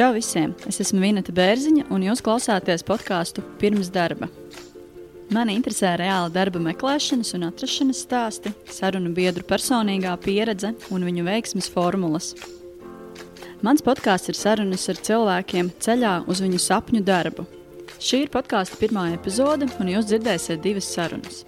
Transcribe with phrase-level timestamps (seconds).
[0.00, 0.54] Čau visiem!
[0.64, 4.30] Es esmu Vineta Bērziņa, un jūs klausāties podkāstu pirms darba.
[5.28, 11.68] Mani interesē reāla darba meklēšanas un atrašanās stāsti, sarunu biedru personīgā pieredze un viņu veiksmes
[11.68, 12.30] formulas.
[13.60, 17.44] Mans podkāsts ir sarunas ar cilvēkiem ceļā uz viņu sapņu darbu.
[18.00, 21.44] Šī ir podkāstu pirmā epizode, un jūs dzirdēsiet divas sarunas.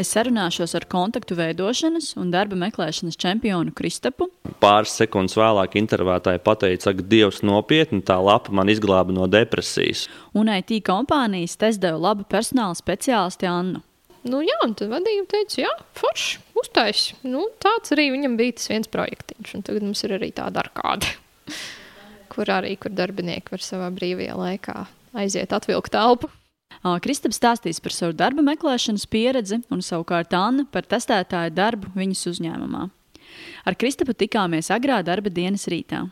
[0.00, 4.28] Es sarunāšos ar kontaktu veidošanas un darba meklēšanas čempionu Kristapu.
[4.62, 10.06] Pāris sekundes vēlāk intervētāji pateica, ka Dievs nopietni tā lapa man izglāba no depresijas.
[10.36, 13.82] Un IT kompānijas testēja labu personāla speciālisti Annu.
[14.26, 17.02] Nu, jā, un tad vadība teica, jā, forši, uztais.
[17.22, 19.52] Nu, tāds arī viņam bija tas viens projektiņš.
[19.54, 21.12] Un tagad mums ir arī tāda ar kāda,
[22.34, 24.80] kur arī kur darbinieki var savā brīvajā laikā
[25.16, 26.30] aiziet atvilkt telpu.
[26.82, 32.88] Kristaps stāstīs par savu darba meklēšanas pieredzi, un savukārt Anna par testētāju darbu viņas uzņēmumā.
[33.66, 36.06] Ar Kristapu tikāmies agrā darba dienas rītā.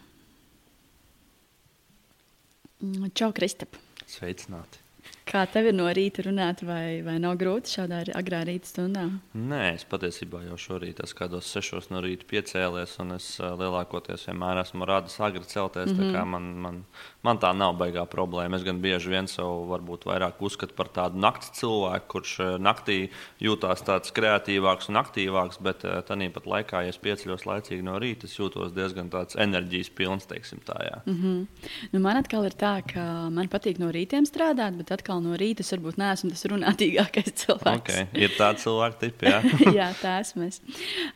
[3.14, 3.78] Čau, Kristap!
[4.10, 4.84] Sveicināti!
[5.24, 9.06] Kā tev ir no rīta runāt, vai, vai nav grūti šādā agrā rīta stundā?
[9.32, 14.60] Nē, es patiesībā jau šorīt esmu kādos sešos no rīta piecēlies, un es lielākoties vienmēr
[14.60, 15.94] esmu radis agri celties.
[15.94, 16.28] Mm -hmm.
[16.34, 16.84] man, man,
[17.24, 18.58] man tā nav baigā problēma.
[18.58, 22.98] Es gan bieži vien sev varbūt vairāk uzskatu par tādu naktas cilvēku, kurš naktī
[23.40, 28.36] jūtās tāds kreatīvāks un aktīvāks, bet tāpat laikā, ja es pieceļos laicīgi no rīta, es
[28.36, 30.76] jūtos diezgan tāds enerģijas pilns, teiksim tā.
[30.84, 31.00] Jā.
[31.06, 31.68] Mm -hmm.
[31.92, 35.36] nu, man atkal ir tā, ka man patīk no rītiem strādāt, bet atkal atkal no
[35.38, 37.82] rīta es varbūt neesmu tas runātīgākais cilvēks.
[37.82, 38.06] Okay.
[38.18, 39.40] Ir tāds cilvēks, tipi, jā.
[39.80, 40.60] jā, tā esmu es.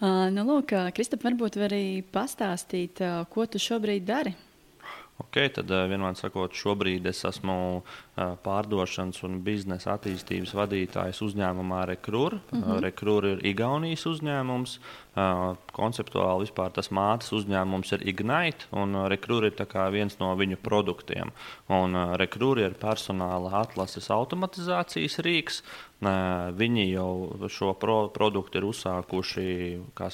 [0.00, 4.34] Uh, nu, lūk, Kristap, varbūt var arī pastāstīt, uh, ko tu šobrīd dari?
[5.18, 7.82] Ok, tad vienmēr sakot, šobrīd es esmu
[8.44, 12.36] pārdošanas un biznesa attīstības vadītājs uzņēmumā Rekrur.
[12.52, 12.80] Mm -hmm.
[12.84, 14.78] Rekrur ir Igaunijas uzņēmums.
[15.74, 21.32] Konceptuāli vispār tas mātes uzņēmums ir Ignite, un Rekrur ir viens no viņu produktiem.
[21.68, 25.62] Un Rekrur ir personāla atlases automatizācijas rīks.
[25.98, 29.46] Viņi jau šo pro produktu ir uzsākuši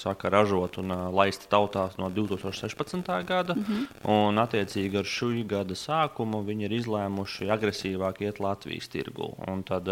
[0.01, 3.25] saka, ražot un laist tautās no 2016.
[3.25, 3.55] gada.
[3.55, 3.85] Mm -hmm.
[4.05, 9.35] Un, attiecīgi, ar šī gada sākumu viņi ir izlēmuši agresīvi aktīvāk iet Latvijas tirgu.
[9.47, 9.85] Un tad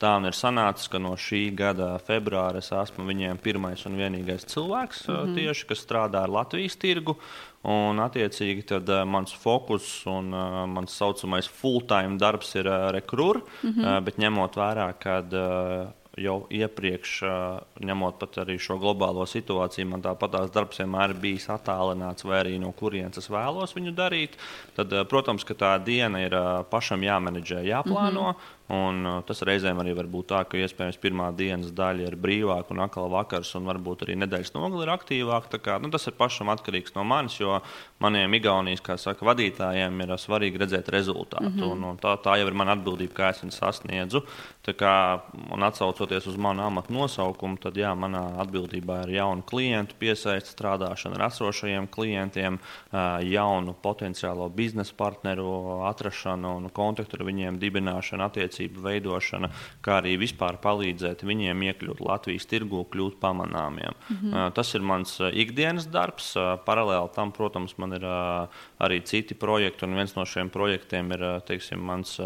[0.00, 4.46] tā un ir sanācis, ka no šī gada februāra es esmu viņiem pirmais un vienīgais
[4.46, 5.34] cilvēks mm -hmm.
[5.34, 7.16] tieši, kas strādā ar Latvijas tirgu.
[7.62, 13.42] Un, attiecīgi, tad uh, mans fokus un uh, mans saucamais full-time darbs ir uh, rekrūra.
[13.62, 13.84] Mm -hmm.
[13.86, 17.12] uh, bet ņemot vērā, ka uh, jau iepriekš,
[17.80, 22.40] ņemot pat arī šo globālo situāciju, man tāpat tās darbs vienmēr ir bijis attālināts, vai
[22.42, 24.36] arī no kurienes es vēlos viņu darīt.
[24.76, 26.36] Tad, protams, ka tā diena ir
[26.70, 28.26] pašam jāmenedžē, jāplāno.
[28.28, 28.61] Mm -hmm.
[28.72, 32.72] Un, uh, tas reizēm arī var būt tā, ka iespējams pirmā dienas daļa ir brīvāka
[32.72, 35.60] un atkal vakars, un varbūt arī nedēļas nogali ir aktīvāka.
[35.60, 37.58] Kā, nu, tas ir pašam atkarīgs no manis, jo
[38.00, 41.50] maniem Igaunijas saka, vadītājiem ir svarīgi redzēt rezultātu.
[41.50, 41.72] Mm -hmm.
[41.72, 44.22] un, un tā, tā jau ir mana atbildība, kā es viņu sasniedzu.
[44.62, 45.20] Kā,
[45.52, 51.18] un atsaucoties uz manu amatu nosaukumu, tad jā, manā atbildībā ir jaunu klientu piesaiste, strādāšana
[51.18, 58.61] ar esošajiem klientiem, uh, jaunu potenciālo biznesa partneru atrašana un kontaktu ar viņiem dibināšana attiecībā
[58.62, 59.50] attiecību veidošana,
[59.82, 63.94] kā arī vispār palīdzēt viņiem iekļūt Latvijas tirgū, kļūt pamanāmiem.
[64.08, 64.52] Mm -hmm.
[64.54, 66.34] Tas ir mans ikdienas darbs.
[66.66, 68.04] Paralēli tam, protams, man ir
[68.80, 72.20] arī citi projekti, un viens no šiem projektiem ir teiksim, mans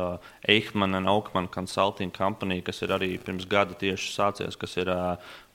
[0.49, 4.89] Eichmann and Oakman Consulting Company, kas ir arī pirms gada tieši sācies, kas ir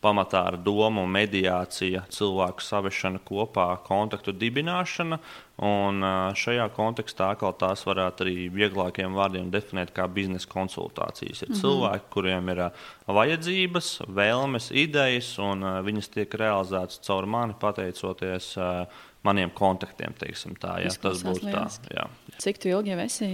[0.01, 5.19] pamatā ar domu mediācija, cilvēku savešana kopā, kontaktu dibināšana
[5.61, 6.01] Un
[6.41, 11.43] šajā kontekstā atkal tās varētu arī vieglākiem vārdiem definēt kā biznesa konsultācijas.
[11.43, 11.61] Ir mm -hmm.
[11.61, 12.61] cilvēki, kuriem ir
[13.05, 18.57] vajadzības, vēlmes, idejas, un viņas tiek realizētas caur mani pateicoties
[19.23, 20.13] maniem kontaktiem.
[20.59, 21.67] Tā, jā, tas būtu tā.
[21.93, 22.07] Jā.
[22.37, 23.29] Cik ilgi jau esi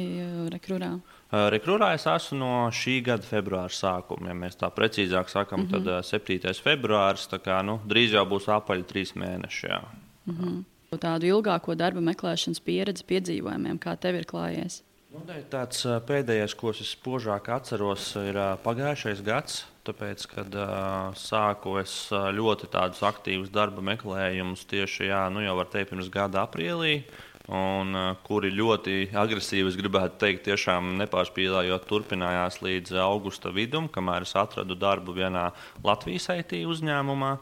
[0.52, 1.00] rekrūrā?
[1.32, 4.30] Rekrūrā es esmu no šī gada februāra sākuma.
[4.32, 6.02] Ja mēs tā precīzāk sakām, mm -hmm.
[6.02, 6.64] tad 7.
[6.64, 9.68] februāris kā, nu, drīz jau būs apaļi trīs mēneši.
[9.68, 9.82] Jā.
[10.26, 10.66] Mm -hmm
[10.96, 14.84] tādu ilgāko darba meklēšanas pieredzi piedzīvojumiem, kā tev ir klājies?
[15.12, 19.66] Nu, tāds pēdējais, ko es spožāk atceros, ir pagājušais gads.
[19.88, 25.70] Tāpēc, kad uh, sāku es ļoti tādus aktīvus darba meklējumus tieši jā, nu, jau var
[25.72, 27.06] teikt, pirms gada aprīlī,
[27.48, 34.28] un uh, kuri ļoti agresīvi, es gribētu teikt, tiešām nepārspīlējot, turpinājās līdz augusta vidum, kamēr
[34.28, 35.50] es atradu darbu vienā
[35.86, 37.38] Latvijas IT uzņēmumā.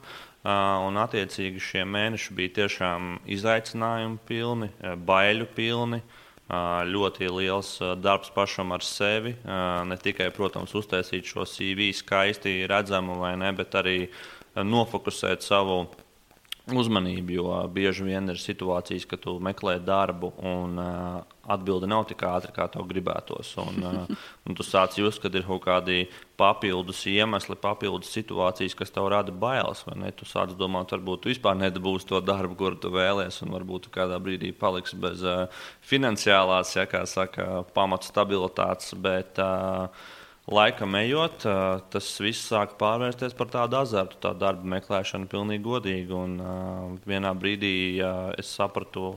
[0.45, 4.69] Un, attiecīgi, šie mēneši bija tiešām izaicinājumi pilni,
[5.07, 6.03] baiļu pilni.
[6.85, 9.33] Ļoti liels darbs pašam ar sevi.
[9.89, 13.97] Ne tikai, protams, uztaisīt šo CV skaisti redzamu, ne, bet arī
[14.53, 15.87] nofokusēt savu
[16.73, 21.19] uzmanību, jo bieži vien ir situācijas, ka tu meklē darbu un uh,
[21.51, 23.51] atbilde nav tik ātra, kā tev gribētos.
[23.61, 26.07] Un, uh, un tu sāc just, kad ir kaut kādi
[26.39, 29.85] papildus iemesli, papildus situācijas, kas tev rada bailes.
[30.17, 33.93] Tu sāc domāt, varbūt tu vispār nedabūsi to darbu, kuru tu vēlēsies, un varbūt tu
[33.93, 35.45] kādā brīdī paliksi bez uh,
[35.85, 38.97] finansiālās, ja kā saka, pamatu stabilitātes.
[39.05, 41.41] Bet, uh, Laikam ejot,
[41.89, 46.13] tas viss sāk pārvērsties par tādu azartu, tā darba meklēšanu, pilnīgi godīgi.
[46.13, 47.71] Un vienā brīdī
[48.37, 49.15] es sapratu,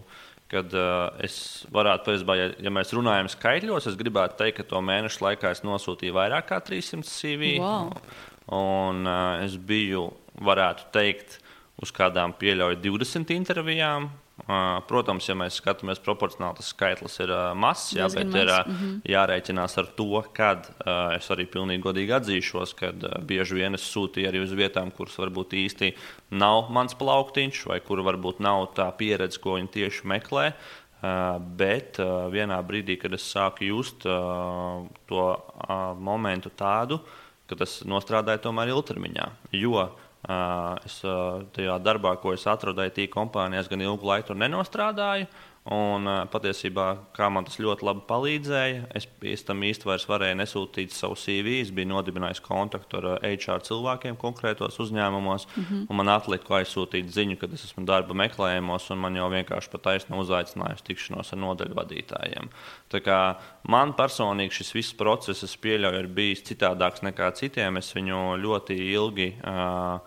[0.48, 4.80] ka uh, es varētu, patiesībā, ja, ja mēs runājam skaitļos, es gribētu teikt, ka to
[4.84, 7.52] mēnešu laikā es nosūtīju vairāk kā 300 CV.
[7.60, 7.92] Wow.
[8.58, 10.08] Un uh, es biju,
[10.44, 11.38] varētu teikt,
[11.82, 14.08] uz kādām pieļauju 20 intervijām.
[14.88, 18.94] Protams, ja mēs skatāmies proporcionāli, tas skaitlis ir mazs, jā, bet ir mm -hmm.
[19.10, 20.70] jārēķinās ar to, kad
[21.16, 25.52] es arī pilnīgi godīgi atzīšos, ka bieži vien es sūtīju arī uz vietām, kuras varbūt
[25.52, 25.92] īsti
[26.30, 30.52] nav mans plauktiņš, vai kur varbūt nav tā pieredze, ko viņi tieši meklē.
[31.38, 31.98] Bet
[32.30, 35.24] vienā brīdī, kad es sāku just to
[35.98, 37.00] momentu tādu,
[37.48, 39.28] ka tas nostrādāja tomēr ilgtermiņā.
[39.52, 39.90] Jo
[40.28, 40.98] Es
[41.56, 45.28] tajā darbā, ko es atradu IT kompānijās, gan ilgu laiku nenostrādāju.
[45.68, 51.16] Un patiesībā, kā man tas ļoti labi palīdzēja, es pēc tam vairs varēju nesūtīt savu
[51.20, 51.58] CV.
[51.60, 55.82] Es biju nodibinājis kontaktu ar HR cilvēkiem konkrētos uzņēmumos, mm -hmm.
[55.90, 59.82] un man atlika aizsūtīt ziņu, ka es esmu darba meklējumos, un man jau vienkārši pat
[59.82, 62.48] taisno uzaicinājusi tikšanos ar nodaļu vadītājiem.
[62.88, 63.36] Tā kā
[63.68, 67.76] man personīgi šis viss process, es pieļauju, ir bijis citādāks nekā citiem.
[67.76, 69.34] Es viņu ļoti ilgi.
[69.44, 70.00] Uh,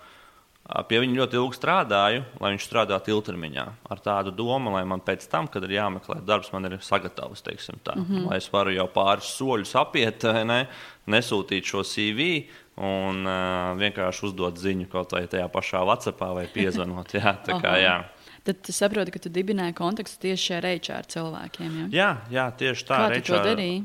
[0.88, 3.64] Pie viņa ļoti ilgi strādāju, lai viņš strādātu ilgtermiņā.
[3.92, 7.56] Ar tādu domu, lai man pēc tam, kad ir jāmeklē darbs, man ir sagatavs, tā,
[7.58, 8.30] mm -hmm.
[8.30, 10.68] lai es varu jau pāris soļus apiet, ne,
[11.08, 12.48] nesūtīt šo CV
[12.78, 17.14] un uh, vienkārši uzdot ziņu kaut vai tajā pašā WhatsApp vai piezvanot.
[17.14, 17.98] Jā, kā, jā.
[18.44, 21.76] Tad tu saproti, ka tu dibināji kontaktu tieši ar HR cilvēkiem.
[21.78, 21.90] Ja?
[21.92, 22.98] Jā, jā, tieši tā.
[22.98, 23.28] Kā tu HR...
[23.28, 23.84] to darīji?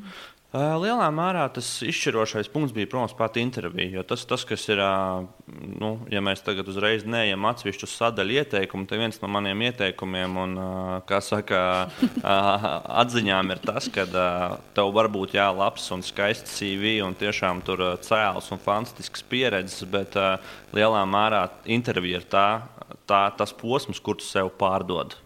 [0.56, 4.04] Lielā mērā tas izšķirošais punkts bija, protams, pati intervija.
[4.08, 4.80] Tas, tas, kas ir,
[5.80, 10.54] nu, ja mēs tagad uzreiz neejam atsevišķu sadaļu ieteikumu, tad viens no maniem ieteikumiem un,
[11.08, 11.60] kā saka,
[13.02, 14.06] atziņām ir tas, ka
[14.76, 19.84] tev var būt jā, labs un skaists CV un tiešām tur cēls un fantastisks pieredzes,
[19.92, 20.16] bet
[20.76, 22.48] lielā mērā intervija ir tā,
[23.04, 25.18] tā, tas posms, kur tu sev pārdod.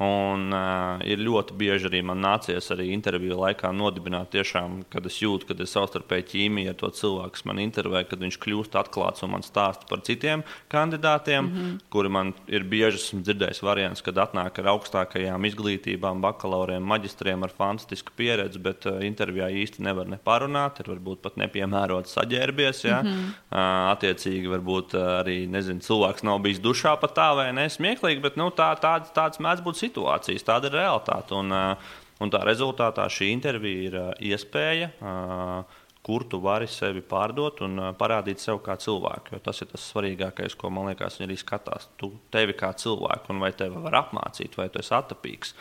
[0.00, 5.18] Un, uh, ir ļoti bieži arī man nācies arī interviju laikā nodibināt, tiešām, kad es
[5.20, 9.20] jūtu, ka ir savstarpēji ķīmija ar to cilvēku, kas man intervē, kad viņš kļūst atklāts
[9.26, 11.74] un man stāsta par citiem kandidātiem, mm -hmm.
[11.92, 17.52] kuri man ir bieži esmu dzirdējis variants, kad atnāk ar augstākajām izglītībām, bakalauriem, maģistriem ar
[17.52, 22.84] fantastisku pieredzi, bet uh, intervijā īsti nevar neparunāt, ir varbūt pat nepiemērots saģērbies.
[22.84, 23.02] Ja?
[23.02, 23.28] Mm -hmm.
[23.52, 28.20] uh, attiecīgi, varbūt uh, arī nezinu, cilvēks nav bijis dušā pat tā vai ne smieklīgi,
[28.20, 31.36] bet nu, tā, tāds, tāds mēdz būt situācijas, tāda ir realitāte.
[31.36, 31.92] Un, uh,
[32.22, 37.78] un tā rezultātā šī intervija ir uh, iespēja, uh, kur tu vari sevi pārdot un
[37.98, 39.36] parādīt sev kā cilvēku.
[39.36, 41.86] Jo tas ir tas svarīgākais, ko man liekas, viņi arī skatās.
[42.00, 45.54] Tu tevi kā cilvēku, un vai tevi var apmācīt, vai tu esi atapīgs.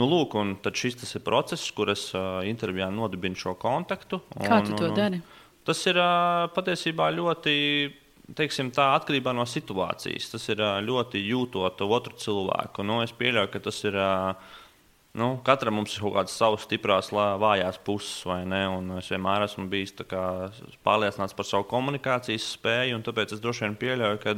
[0.00, 2.06] Nu, lūk, un šis ir process, kur es
[2.48, 4.22] intervijā nodibinu šo kontaktu.
[4.38, 5.20] Un, kā tu to un, un, dari?
[5.68, 6.00] Tas ir
[6.56, 7.52] patiesībā ļoti
[8.38, 10.30] teiksim, tā atkarībā no situācijas.
[10.34, 12.86] Tas ir ļoti jūtot otru cilvēku.
[12.86, 13.98] Nu, es pieļauju, ka tas ir.
[15.12, 18.62] Nu, katram mums ir kaut kādas savas stiprās, vājās puses, vai ne?
[18.72, 20.22] Un es vienmēr esmu bijis kā,
[20.88, 24.34] pārliecināts par savu komunikācijas spēju, un tāpēc es droši vien pieļauju, ka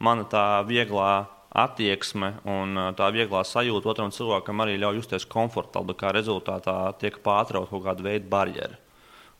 [0.00, 1.10] mana tā vieglā
[1.54, 7.76] attieksme un tā vieglā sajūta otram cilvēkam arī ļauj justies komfortabli, kā rezultātā tiek pārtraukta
[7.76, 8.80] kaut kāda veida barjera.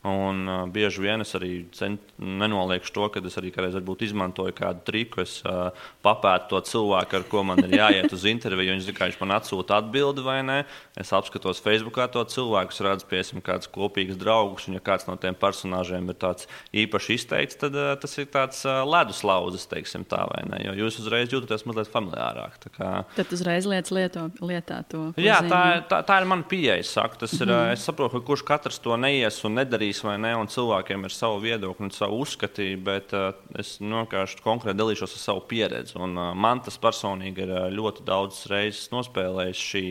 [0.05, 4.83] Un, uh, bieži vien es arī cent, nenolieku to, ka es arī kādreiz izmantoju kādu
[4.85, 5.23] triku.
[5.25, 5.71] Es uh,
[6.05, 8.75] papētu to cilvēku, ar ko man ir jāiet uz interviju.
[8.75, 10.59] Viņš ka viņš man atsūta atbildi vai nē.
[11.01, 14.69] Es apskatos Facebookā to cilvēku, redzu, piemēram, kādus kopīgus draugus.
[14.69, 18.61] Un, ja kāds no tiem personāžiem ir tāds īpaši izteikts, tad uh, tas ir tāds
[18.69, 20.61] uh, ledus lauzes, teiksim tā, vai ne?
[20.67, 22.61] Jo jūs uzreiz jūtaties mazliet familiārāk.
[22.77, 22.93] Kā...
[23.17, 25.07] Tad uzreiz lietas lieto, lietā to.
[25.17, 27.09] Jā, tā, tā, tā ir mana pieeja.
[27.19, 27.73] Tas ir, mm -hmm.
[27.73, 31.13] Es saprotu, ka kurš katrs to neies un nedarīs darīs vai ne, un cilvēkiem ir
[31.13, 35.97] savu viedokli un savu uzskati, bet uh, es vienkārši konkrēti dalīšos ar savu pieredzi.
[35.99, 39.85] Un, uh, man tas personīgi ir uh, ļoti daudz reizes nospēlējis šī,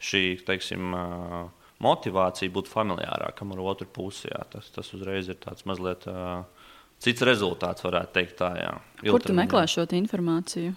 [0.00, 1.48] šī teiksim, uh,
[1.80, 4.28] motivācija būt familiārākam ar otru pusi.
[4.28, 4.44] Jā.
[4.50, 6.44] Tas, tas uzreiz ir tāds mazliet uh,
[7.00, 8.52] cits rezultāts, varētu teikt tā.
[8.58, 8.74] Jā,
[9.06, 10.74] Kur tu meklē šo informāciju?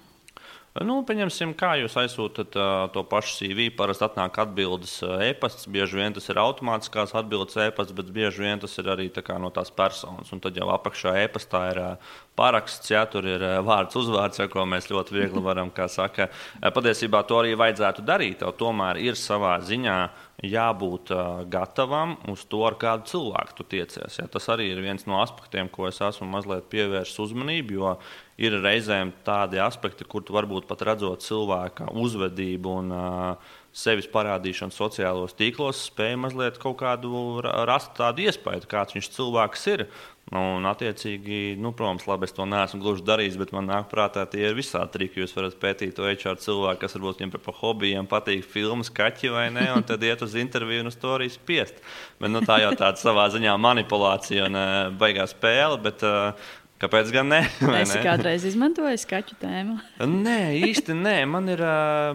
[0.71, 3.65] Nu, pieņemsim, kā jūs aizsūtat uh, to pašu CV.
[3.75, 5.67] Parasti atnāk atbildes e-pasts.
[5.67, 9.49] Bieži vien tas ir automātiskās atbildes e-pasts, bet bieži vien tas ir arī tā no
[9.51, 10.31] tās personas.
[10.31, 14.63] Un tad jau apakšā e-pastā ir uh, paraksts, ja tur ir vārds, uzvārds, ja, ko
[14.63, 16.29] mēs ļoti viegli varam, kā saka.
[16.63, 18.47] Patiesībā to arī vajadzētu darīt.
[18.55, 19.97] Tomēr ir savā ziņā
[20.41, 24.17] jābūt uh, gatavam uz to, ar kādu cilvēku tu tiecies.
[24.19, 24.27] Ja?
[24.31, 27.93] Tas arī ir viens no aspektiem, ko es esmu mazliet pievērsis uzmanību, jo
[28.41, 34.75] ir reizēm tādi aspekti, kur tu varbūt pat redzot cilvēka uzvedību un uh, sevis parādīšanu
[34.75, 39.85] sociālos tīklos, spēja mazliet kaut kādu rast tādu iespēju, kāds viņš cilvēks ir.
[40.31, 44.45] Un, attiecīgi, nu, protams, labi, es to neesmu gluži darījis, bet man nāk prātā, tie
[44.47, 45.19] ir visādi triki.
[45.19, 49.49] Jūs varat pētīt to HR cilvēku, kas varbūt viņam par hobijiem patīk filmas, kaķi vai
[49.51, 51.83] ne, un tad iet uz interviju un uz to arī spiest.
[52.21, 55.81] Bet, nu, tā jau tāda savā ziņā manipulācija un uh, baigā spēle.
[55.83, 57.39] Bet, uh, Kāpēc gan ne?
[57.81, 59.75] Es kādreiz izmantoju skaču tēmu.
[60.25, 61.15] nē, īsti nē.
[61.29, 61.61] Man ir,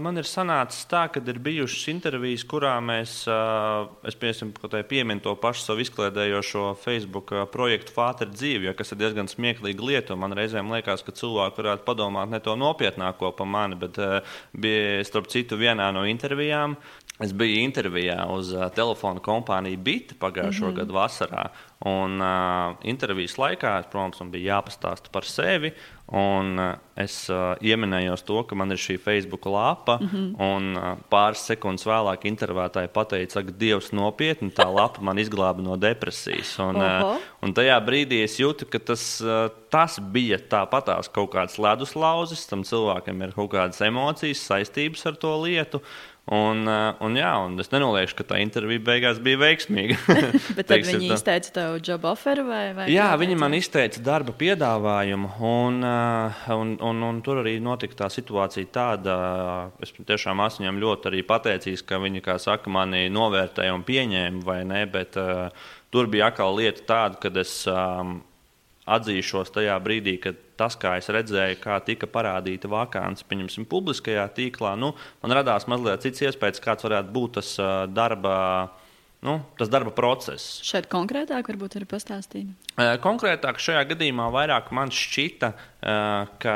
[0.02, 3.14] man ir sanācis tā, ka ir bijušas intervijas, kurā mēs,
[4.10, 4.18] es
[4.90, 10.18] pieminu to pašu savu izkliedējošo Facebook projektu Fāter dzīvi, kas ir diezgan smieklīga lieta.
[10.18, 14.00] Man reizēm liekas, ka cilvēki varētu padomāt ne to nopietnāko par mani, bet
[14.50, 16.74] bija starp citu vienā no intervijām.
[17.22, 20.76] Es biju intervijā uz uh, telefona kompāniju Bita pagājušo mm -hmm.
[20.76, 21.48] gadu vasarā.
[21.84, 25.72] Un, uh, intervijas laikā, es, protams, man bija jāpastāsta par sevi.
[26.06, 29.98] Un, uh, es uh, ieminējos to, ka man ir šī Facebook lapa.
[30.00, 30.56] Mm -hmm.
[30.56, 35.76] un, uh, pāris sekundes vēlāk intervētāji pateica, ka Dievs nopietni tā lapa man izglāba no
[35.76, 36.58] depresijas.
[36.58, 41.58] Un, uh, un tajā brīdī es jūtu, ka tas, uh, tas bija tāpatās kaut kāds
[41.58, 42.46] leduslauzis.
[42.46, 45.80] Tam cilvēkam ir kaut kādas emocijas, saistības ar to lietu.
[46.26, 49.94] Un, eh, un, jā, un es nenoliekšu, ka tā intervija beigās bija veiksmīga.
[50.58, 51.18] Bet tad viņi tā...
[51.20, 55.30] izteica tev job offeru vai, vai Jā, viņi man izteica darba piedāvājumu.
[55.46, 59.16] Un, eh, un, un, un tur arī notika tā situācija tāda,
[59.78, 64.64] es tiešām esmu viņam ļoti arī pateicīgs, ka viņi, saka, mani novērtēja un pieņēma vai
[64.66, 64.82] ne.
[64.90, 65.46] Bet uh,
[65.94, 67.60] tur bija atkal lieta tāda, kad es.
[67.70, 68.18] Um,
[68.86, 74.76] atzīšos tajā brīdī, kad tas, kā es redzēju, kā tika parādīta vakāns, pieņemsim, publiskajā tīklā,
[74.78, 78.36] nu, man radās mazliet cits iespējas, kāds varētu būt tas uh, darba.
[79.26, 80.60] Nu, tas darba process.
[80.62, 82.50] Šeit konkrētāk varbūt ir pastāstīt.
[83.02, 85.48] Konkrētāk šajā gadījumā vairāk man šķita,
[85.86, 86.54] ka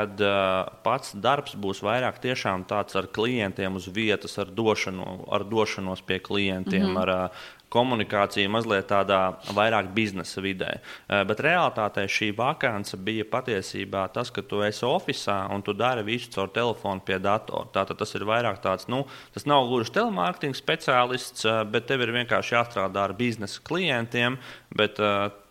[0.83, 6.19] pats darbs būs vairāk tiešām tāds ar klientiem uz vietas, ar, došanu, ar došanos pie
[6.19, 7.01] klientiem, mm -hmm.
[7.01, 7.31] ar
[7.71, 9.19] komunikācija mazliet tādā
[9.55, 10.71] vairāk biznesa vidē.
[10.77, 16.03] Eh, bet realitātē šī vakance bija patiesībā tas, ka tu esi oficiālā un tu dari
[16.07, 17.69] visu caur telefonu pie datora.
[17.73, 22.15] Tātad tas ir vairāk tāds, nu, tas nav gluži telemārketinga speciālists, eh, bet tev ir
[22.19, 24.37] vienkārši jāstrādā ar biznesa klientiem.
[24.75, 24.99] Bet,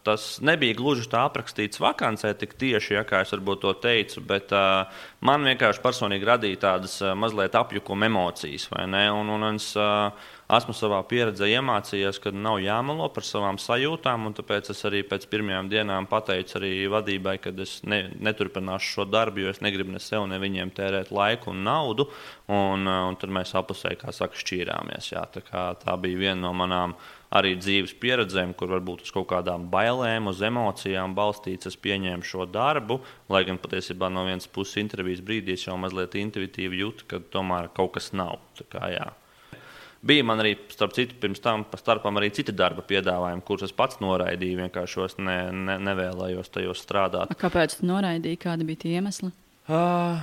[0.06, 4.52] tas nebija gluži tā aprakstīts vakancē, tik tieši, ja, kā es varbūt to teicu, bet
[4.56, 4.88] uh,
[5.24, 8.68] man vienkārši personīgi radīja tādas uh, mazliet apjukuma emocijas.
[8.72, 10.14] Un, un es, uh,
[10.56, 14.30] esmu savā pieredzē iemācījies, ka nav jāmelo par savām sajūtām.
[14.36, 19.44] Tāpēc es arī pēc pirmajām dienām pateicu arī vadībai, ka es ne, neturpināšu šo darbu,
[19.44, 22.08] jo es negribu ne sev, ne viņiem tērēt laiku un naudu.
[22.50, 25.12] Un, un tad mēs apusēji, kā saka, šķīrāmies.
[25.14, 26.96] Jā, tā, kā, tā bija viena no manām
[27.30, 32.46] arī dzīves pieredzēm, kur varbūt uz kaut kādām bailēm, uz emocijām balstīts, es pieņēmu šo
[32.50, 33.00] darbu.
[33.30, 37.70] Lai gan patiesībā no vienas puses intervijas brīdī es jau mazliet intuitīvi jūtu, ka tomēr
[37.76, 38.40] kaut kas nav.
[38.72, 39.08] Kā, jā.
[40.00, 44.00] Bija man arī, starp citu, pirms tam starpam arī citi darba piedāvājumi, kurus es pats
[44.00, 44.62] noraidīju.
[44.62, 47.34] Vienkārši es ne, ne, nevēlējos tajos strādāt.
[47.40, 48.40] Kāpēc tu noraidīji?
[48.40, 49.28] Kādi bija tie iemesli?
[49.68, 50.22] Uh,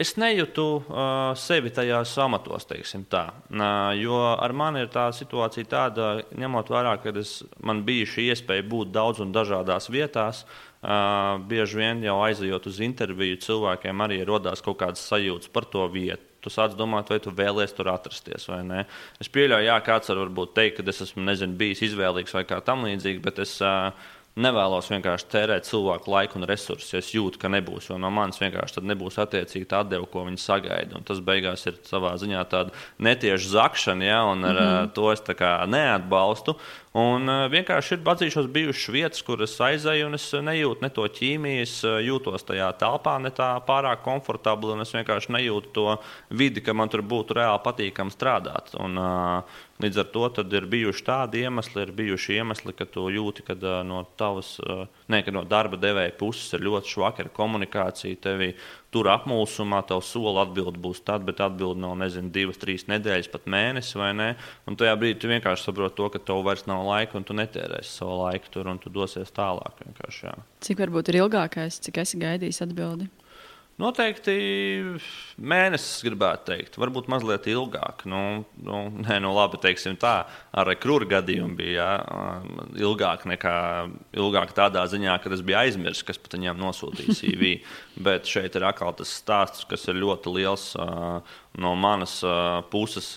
[0.00, 0.98] es nejūtu uh,
[1.38, 3.28] sevi tajās amatos, teiksim tā.
[3.50, 8.28] Uh, jo ar mani ir tā situācija tāda, ņemot vērā, ka es, man bija šī
[8.34, 10.44] iespēja būt daudz un dažādās vietās.
[10.84, 15.86] Uh, bieži vien jau aizejot uz interviju, cilvēkiem arī radās kaut kādas sajūtas par to
[15.88, 18.82] vietu tu sāc domāt, vai tu vēlies tur atrasties vai nē.
[19.22, 22.84] Es pieļauju, jā, kāds var teikt, ka es esmu nezinu, bijis izvēlīgs vai kā tam
[22.84, 23.88] līdzīgi, bet es uh,
[24.40, 27.88] nevēlos vienkārši tērēt cilvēku laiku un resursus, ja es jūtu, ka nebūs.
[27.90, 30.98] Jo no manis vienkārši nebūs attiecīgi tā atdeve, ko viņi sagaida.
[30.98, 34.94] Un tas beigās ir savā ziņā tāda netieša zakšana, ja, un ar mm -hmm.
[34.94, 35.22] to es
[35.68, 36.56] neatbalstu.
[36.94, 41.08] Un uh, vienkārši ir atzīšos bijušas vietas, kur es aizēju, un es nejūtu ne to
[41.16, 45.96] ķīmiju, es jūtos tajā telpā ne tā pārāk komfortabli, un es vienkārši nejūtu to
[46.30, 48.76] vidi, ka man tur būtu reāli patīkami strādāt.
[48.78, 49.00] Un,
[49.82, 54.04] Līdz ar to ir bijuši tādi iemesli, ir bijuši iemesli, ka tu jūti, ka no
[54.16, 54.54] tavas,
[55.10, 58.20] ne, ka no darba devēja puses ir ļoti švaka komunikācija.
[58.22, 58.52] Tevi
[58.94, 63.48] tur apmulsumā, tev sola atbildi būs tad, bet atbildi nav, nezinu, divas, trīs nedēļas, pat
[63.50, 64.28] mēnesis vai ne.
[64.70, 67.98] Un tajā brīdī tu vienkārši saproti to, ka tev vairs nav laika un tu netērēsi
[67.98, 69.82] savu laiku tur un tu dosies tālāk.
[70.64, 73.10] Cik varbūt ir ilgākais, cik esi gaidījis atbildi?
[73.74, 74.34] Noteikti
[75.34, 78.04] mēnesis, gribētu teikt, varbūt mazliet ilgāk.
[78.06, 80.12] Nu, nu, nē, nu labi, teiksim tā,
[80.54, 81.88] ar krūru gadījumu bija jā,
[82.86, 83.56] ilgāk nekā
[84.14, 87.56] ilgāk tādā ziņā, ka es biju aizmirsis, kas pat viņiem nosūtīja CV.
[88.06, 90.68] Bet šeit ir atkal tas stāsts, kas ir ļoti liels
[91.58, 92.16] no manas
[92.70, 93.12] puses,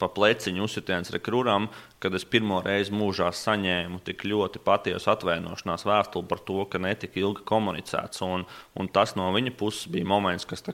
[0.00, 1.68] pa pleciņu uzsitiens rekrūram,
[2.00, 7.20] kad es pirmo reizi mūžā saņēmu tik ļoti patiesu atvainošanās vēstuli par to, ka netika
[7.20, 8.22] ilgi komunicēts.
[8.26, 8.46] Un,
[8.80, 10.64] un tas no viņa puses bija moments, kas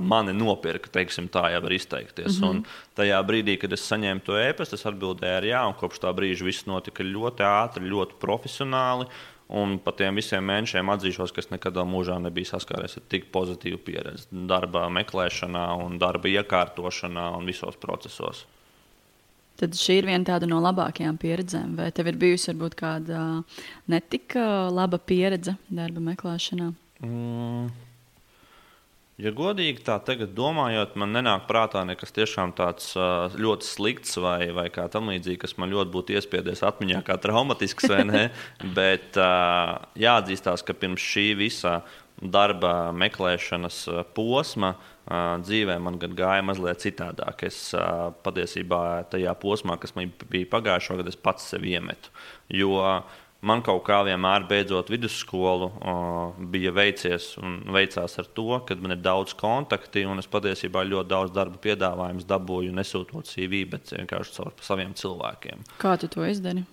[0.00, 2.40] mani nopirka, teiksim, tā jau var izteikties.
[2.40, 2.50] Mm -hmm.
[2.50, 2.64] Un
[2.96, 6.44] tajā brīdī, kad es saņēmu to ēpastu, es atbildēju ar jā, un kopš tā brīža
[6.44, 9.06] viss notika ļoti ātri, ļoti profesionāli.
[9.48, 13.80] Un pat tiem visiem mēnešiem atzīšos, ka es nekad mūžā nebiju saskāries ar tik pozitīvu
[13.86, 18.44] pieredzi darba meklēšanā, un darba iekārtošanā un visos procesos.
[19.58, 21.74] Tad šī ir viena no labākajām pieredzēm.
[21.80, 23.22] Vai tev ir bijusi varbūt kāda
[23.90, 26.68] netika laba pieredze darba meklēšanā?
[27.02, 27.87] Mm.
[29.18, 32.92] Ja godīgi tā tagad domājot, man nenāk prātā nekas tiešām tāds
[33.34, 37.90] ļoti slikts vai, vai kā tam līdzīgi, kas man ļoti būtu iespiedies atmiņā kā traumatisks
[37.90, 38.22] vai ne.
[38.78, 39.18] Bet
[39.98, 41.80] jāatzīstās, ka pirms šī visa
[42.22, 43.82] darba meklēšanas
[44.14, 44.76] posma
[45.42, 47.42] dzīvē man gāja mazliet citādāk.
[47.50, 47.72] Es
[48.22, 52.14] patiesībā tajā posmā, kas man bija pagājušā gada, pats sevi iemetu.
[52.54, 53.02] Jo
[53.46, 55.70] man kaut kā vienmēr, beidzot vidusskolu,
[56.52, 61.12] bija veicies un veicās ar to, ka man ir daudz kontakti un es patiesībā ļoti
[61.12, 65.64] daudz darba piedāvājumus dabūju nesūtot CV, bet vienkārši caur saviem cilvēkiem.
[65.78, 66.66] Kā tu to izdarīji?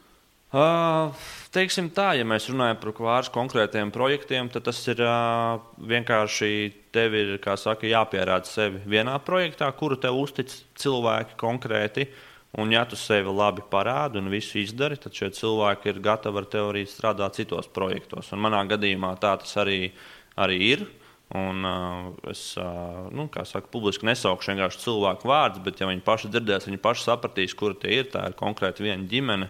[0.56, 1.12] Uh,
[1.52, 6.52] teiksim tā, ja mēs runājam par pāris konkrētiem projektiem, tad tas ir uh, vienkārši
[6.96, 12.08] tev ir saka, jāpierāda sevi vienā projektā, kuru tev uztic cilvēki konkrēti.
[12.58, 16.46] Un, ja tu sevi labi parādi un visu izdari, tad šie cilvēki ir gatavi ar
[16.48, 18.32] tevi arī strādāt citos projektos.
[18.32, 19.90] Un manā gadījumā tā tas arī,
[20.40, 20.86] arī ir.
[21.36, 26.30] Un, uh, es uh, nu, saku, publiski nesaukšu vienkārši cilvēku vārdus, bet, ja viņi paši
[26.32, 28.12] dzirdēs, viņi paši sapratīs, kur tie ir.
[28.14, 29.50] Tā ir konkrēti viena ģimene.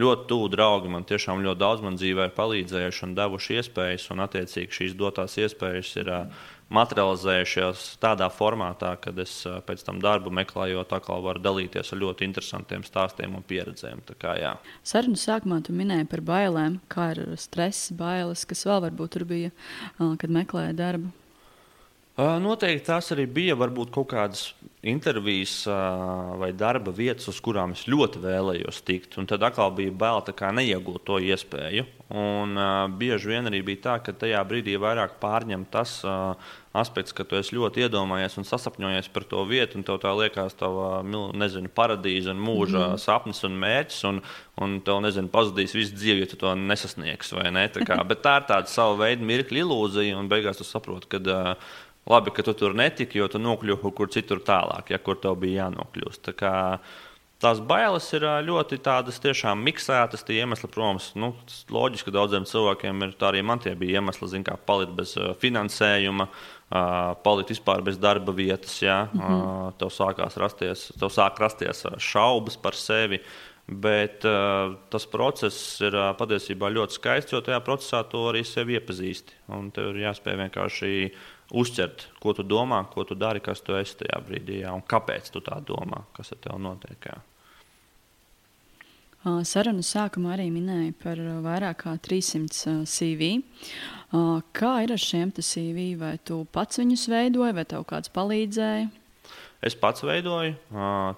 [0.00, 4.22] Ļoti tuvu draugi man tiešām ļoti daudz man dzīvē ir palīdzējuši un devuši iespējas, un
[4.26, 6.42] attiecīgi šīs dotās iespējas ir uh,
[6.74, 12.28] materializējušās tādā formātā, kad es uh, pēc tam darbu meklējot, atkal varu dalīties ar ļoti
[12.28, 14.02] interesantiem stāstiem un pieredzēm.
[14.86, 19.54] Sarunu sākumā tu minēji par bailēm, kā ir stress, bailes, kas vēl varbūt tur bija,
[19.98, 21.19] uh, kad meklēja darbu.
[22.20, 24.50] Noteikti tās arī bija varbūt kaut kādas
[24.82, 25.62] intervijas
[26.40, 29.16] vai darba vietas, uz kurām es ļoti vēlējos tikt.
[29.20, 30.20] Un tad atkal bija bail
[30.56, 31.86] neiegūt to iespēju.
[32.10, 32.56] Un,
[32.98, 36.00] bieži vien arī bija tā, ka tajā brīdī vairāk pārņem tas
[36.76, 40.56] aspekts, ka tu esi ļoti iedomājies un sasapņojies par to vietu, un tev tā liekas,
[40.58, 43.02] tava nezinu, paradīze un mūža mm.
[43.02, 44.20] sapnis un mērķis, un,
[44.62, 47.38] un tev nezinu, pazudīs visu dzīvi, ja tu to nesasniegsi.
[47.54, 47.68] Ne?
[47.74, 51.22] Tā kā, bet tā ir tāda sava veida mirkļa ilūzija, un beigās tu saproti, ka
[51.26, 51.72] uh,
[52.08, 55.36] Labi, ka tu tur netiki, jo tu nokļuvi kaut kur citur tālāk, ja kur tev
[55.42, 56.22] bija jānokļūst.
[56.30, 56.52] Tā kā,
[57.42, 60.24] tās bailes ir ļoti tādas tiešām miksētas.
[60.24, 61.34] Tie iemesli, protams, nu,
[61.70, 65.14] loģiski, ka daudziem cilvēkiem ir tā arī man tie bija iemesli, zin, kā palikt bez
[65.42, 66.30] finansējuma.
[66.70, 69.38] Uh, palikt vispār bez darba vietas, ja mm -hmm.
[69.66, 73.20] uh, tev sākās rasties, tev sāk rasties šaubas par sevi.
[73.66, 78.74] Bet uh, tas process ir uh, patiesībā ļoti skaists, jo tajā procesā tu arī sevi
[78.78, 79.32] iepazīsti.
[79.48, 81.10] Un tev ir jāspēj vienkārši
[81.50, 85.32] uztvert, ko tu domā, ko tu dari, kas tu esi tajā brīdī, jā, un kāpēc
[85.34, 87.10] tu tā domā, kas ar tevi notiek.
[87.10, 87.18] Jā.
[89.44, 93.42] Sarunas sākumā arī minēja par vairāk kā 300 CV.
[94.56, 95.90] Kā ir ar šiem CV?
[96.00, 98.88] Vai tu pats viņus veidoji, vai tev kāds palīdzēja?
[99.60, 100.54] Es pats veidoju,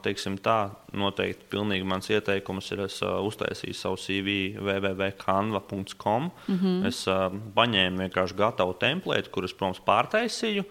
[0.02, 6.30] teiksim tā, noteikti pilnīgi mans ieteikums ir, es uztaisīju savu CV www.canva.com.
[6.48, 6.86] Mm -hmm.
[6.88, 7.04] Es
[7.54, 10.64] paņēmu vienkārši gatavu templētu, kurus, protams, pārtaisīju.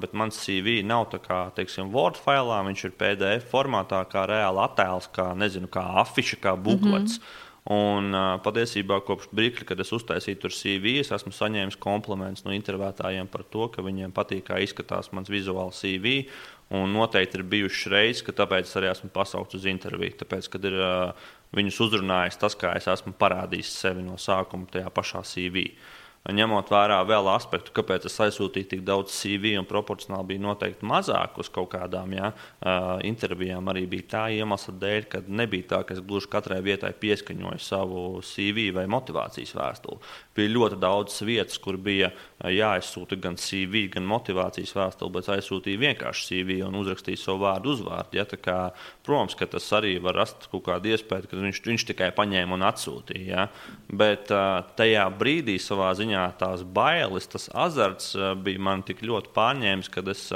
[0.00, 4.60] Bet mans CV nav tā kā, teiksim, Word failā, viņš ir PDF formātā, kā reāli
[4.64, 7.18] attēls, kā, nezinu, kā afiša, kā buklets.
[7.18, 7.44] Mm -hmm.
[7.64, 12.52] Un uh, patiesībā kopš brīža, kad es uztaisīju tur CV, es esmu saņēmis komplimentus no
[12.52, 16.26] intervētājiem par to, ka viņiem patīk, kā izskatās mans vizuāls CV.
[16.74, 20.16] Un noteikti ir bijušas reizes, ka tāpēc arī esmu pasaukts uz interviju.
[20.22, 24.88] Tāpēc, kad ir uh, viņus uzrunājis tas, kā es esmu parādījis sevi no sākuma tajā
[24.94, 25.68] pašā CV.
[25.68, 26.00] Uh,
[26.32, 31.36] ņemot vērā vēl aspektu, kāpēc es aizsūtīju tik daudz CV un proporcionāli bija noteikti mazāk
[31.42, 35.96] uz kaut kādām ja, uh, intervijām, arī bija tā iemesla dēļ, ka nebija tā, ka
[35.96, 40.00] es gluži katrai vietai pieskaņoju savu CV vai motivācijas vēstuli.
[40.36, 42.08] Bija ļoti daudz vietas, kur bija
[42.52, 48.18] jāaizsūta gan CV, gan motivācijas vēstule, bet aizsūtīja vienkārši CV un uzrakstīja savu vārdu uzvārdu.
[48.18, 48.26] Ja?
[48.44, 48.58] Kā,
[49.06, 52.66] protams, ka tas arī var rast kaut kādu iespēju, ka viņš, viņš tikai paņēma un
[52.68, 53.24] atsūtīja.
[53.24, 53.46] Ja?
[53.88, 54.32] Bet
[54.78, 58.12] tajā brīdī savā ziņā tās bailes, tas azarts
[58.44, 60.28] bija man tik ļoti pārņēmis, ka es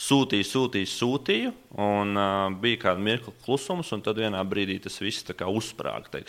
[0.00, 5.26] sūtīju, sūtīju, sūtīju, un uh, bija kāda mirkli klusums, un tad vienā brīdī tas viss
[5.28, 6.22] uzsprāga.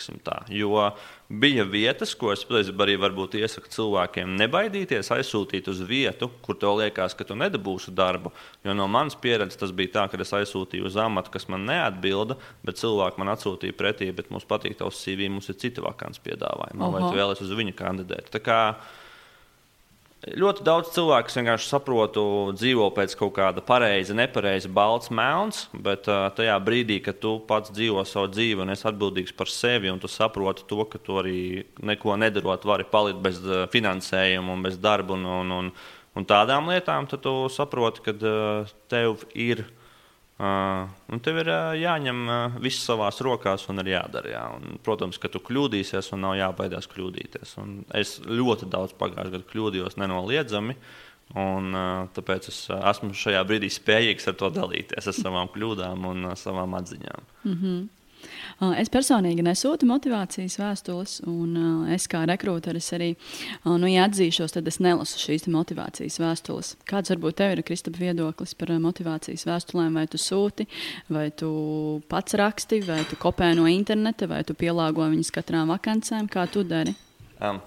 [0.52, 0.90] Jo
[1.32, 7.16] bija vietas, ko es arī varbūt iesaku cilvēkiem nebaidīties aizsūtīt uz vietu, kur tev liekas,
[7.16, 8.34] ka tu nedabūsi darbu.
[8.64, 12.36] Jo no manas pieredzes tas bija tā, ka es aizsūtīju uz amatu, kas man neatbilda,
[12.66, 16.92] bet cilvēki man atsūtīja pretī, bet mums patīk tavs CV, mums ir citi vakants piedāvājumi,
[16.92, 18.28] vai tu vēlies uz viņu kandidēt.
[20.22, 22.22] Ļoti daudz cilvēku vienkārši saprotu,
[22.54, 27.72] dzīvo pēc kaut kāda pareiza, nepareiza, balts melns, bet uh, tajā brīdī, kad tu pats
[27.74, 31.64] dzīvo savu dzīvi un esi atbildīgs par sevi, un tu saproti to, ka tu arī
[31.82, 35.74] neko nedarot, vari palikt bez uh, finansējuma un bez darba un, un, un,
[36.14, 39.66] un tādām lietām, tad tu saproti, ka uh, tev ir
[40.42, 44.32] Uh, tev ir uh, jāņem uh, viss savās rokās un ir jādara.
[44.32, 44.42] Jā.
[44.56, 47.52] Un, protams, ka tu kļūdīsies un nav jābaidās kļūdīties.
[47.62, 50.74] Un es ļoti daudz pagājušajā gadā kļūdījos nenoliedzami.
[51.38, 56.10] Un, uh, tāpēc es uh, esmu šajā brīdī spējīgs ar to dalīties, ar savām kļūdām
[56.10, 57.28] un uh, savām atziņām.
[57.44, 57.86] Mm -hmm.
[58.78, 63.10] Es personīgi nesūtu motivācijas vēstules, un es kā rekrūteris arī
[63.66, 66.74] nu, ja atzīšos, tad es nelasu šīs motivācijas vēstules.
[66.88, 69.98] Kāds varbūt tev ir Kristapa viedoklis par motivācijas vēstulēm?
[69.98, 70.68] Vai tu sūti,
[71.12, 71.50] vai tu
[72.12, 76.30] pats raksti, vai tu kopē no interneta, vai tu pielāgo viņas katrām vakancēm?
[76.32, 76.94] Kā tu dari?
[77.42, 77.58] Um,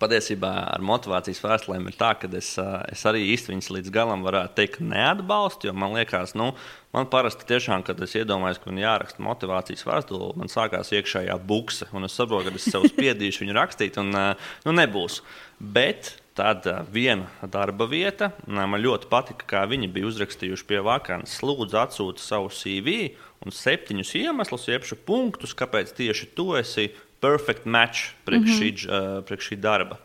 [0.00, 2.54] patiesībā ar motivācijas vēstulēm ir tā, ka es,
[2.90, 5.72] es arī īsti viņas līdz galam varētu teikt, neatbalstu.
[5.76, 6.50] Man liekas, nu,
[6.96, 11.88] man parasti tiešām, kad es iedomājos, ka man jāraksta motivācijas vēstule, man sākās iekšējā bukse.
[12.04, 15.22] Es saprotu, ka es sev spiedīšu viņu rakstīt, un nu, nebūs.
[15.58, 21.36] Bet Tad viena darba vieta, man ļoti patika, kā viņi bija uzrakstījuši pie vakānas.
[21.46, 23.12] Lūdzu, atsūti savu CV
[23.46, 26.88] un septiņus iemeslus, jeb punktus, kāpēc tieši tu esi
[27.24, 28.60] perfect match priekš, mm -hmm.
[28.60, 29.98] šī, uh, priekš šī darba.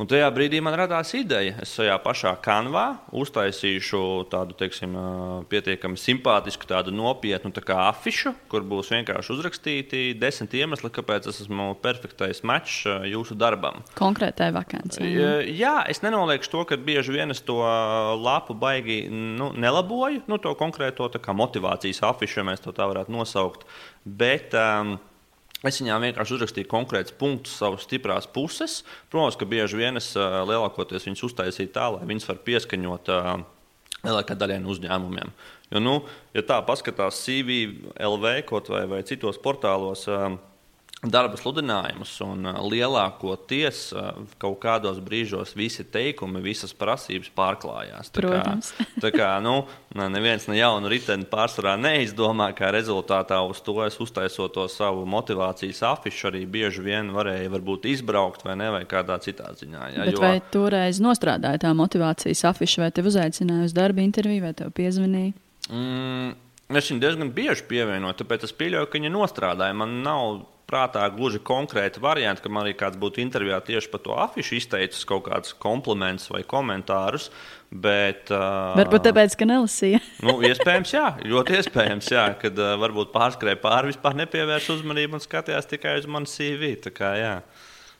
[0.00, 1.58] Un tajā brīdī man radās ideja.
[1.60, 2.86] Es tajā pašā kanvā
[3.20, 3.98] uztaisīšu
[4.32, 4.94] tādu teiksim,
[5.52, 11.74] pietiekami simpātisku, tādu nopietnu tā afišu, kur būs vienkārši uzrakstīti desmit iemesli, kāpēc es esmu
[11.84, 12.78] perfektais mačs
[13.12, 13.82] jūsu darbam.
[13.98, 15.10] Konkrētai vakancei.
[15.58, 17.60] Jā, es nenoliekšu to, ka bieži vien es to
[18.24, 23.68] lapu baigi nu, nelaboju, nu, to konkrēto motivācijas afišu, ja mēs to tā varētu nosaukt.
[24.08, 24.96] Bet, um,
[25.66, 28.78] Es viņām vienkārši uzrakstīju konkrētus punktus, savas stiprās puses.
[29.12, 33.10] Protams, ka bieži vien es lielākoties viņus uztaisīju tā, lai viņas var pieskaņot
[34.06, 35.34] lielākajai daļai no uzņēmumiem.
[35.70, 35.96] Jo, nu,
[36.34, 37.60] ja tā paskatās CV,
[37.92, 38.32] LV
[38.72, 40.06] vai, vai citos portālos,
[41.00, 43.78] darba sludinājumus, un lielākoties
[44.40, 48.10] kaut kādos brīžos visi teikumi, visas prasības pārklājās.
[48.12, 48.72] Tā Protams.
[48.76, 49.54] Kā, tā kā nu,
[49.96, 55.80] neviens no jaunu riteni pārsvarā neizdomā, kā rezultātā uz to es uztaisot to savu motivācijas
[55.94, 59.88] afišu, arī bieži vien varēja varbūt izbraukt vai ne, vai kādā citā ziņā.
[59.96, 60.22] Ja, Bet jo...
[60.26, 65.32] vai toreiz nostrādāja tā motivācijas afiša, vai te uzaicināja uz darba interviju, vai tev piezvanīja?
[65.72, 66.32] Mm,
[66.76, 69.80] es viņu diezgan bieži pievienoju, tāpēc es pieļauju, ka viņa nostrādāja.
[69.80, 74.18] Man nav prātā gluži konkrēti varianti, ka man arī kāds būtu intervijā tieši par to
[74.26, 77.30] afišu izteicis kaut kādus komplimentus vai komentārus.
[77.70, 80.00] Bet, uh, varbūt tāpēc, ka nelasīja.
[80.26, 85.22] nu, iespējams, jā, ļoti iespējams, jā, kad uh, varbūt pārskrēja pāri, vispār nepievērsa uzmanību un
[85.22, 86.74] skatījās tikai uz manu CV.
[86.90, 87.36] Kā, jā.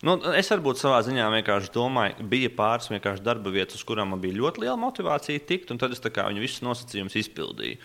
[0.01, 4.23] Nu, es varbūt savā ziņā vienkārši domāju, bija pāris vienkārši darba vietas, uz kurām man
[4.23, 7.77] bija ļoti liela motivācija tikt, un tad es viņu visus nosacījumus izpildīju.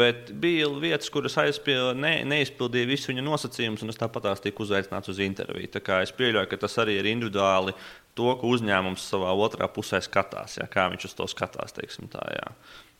[0.00, 4.66] Bet bija vietas, kuras aizpildīju, ne, neizpildīju visu viņa nosacījumus, un es tāpat tās tiku
[4.66, 5.70] uzaicināts uz interviju.
[6.00, 7.78] Es pieļauju, ka tas arī ir individuāli
[8.18, 11.78] to, ko uzņēmums savā otrā pusē skatās, jā, kā viņš uz to skatās.
[11.78, 12.54] Tā, jā.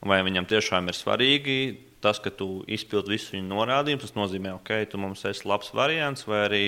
[0.07, 1.61] Vai viņam tiešām ir svarīgi
[2.01, 5.73] tas, ka tu izpildi visu viņa norādījumus, tas nozīmē, ka okay, tu mums esi labs
[5.77, 6.63] variants, vai arī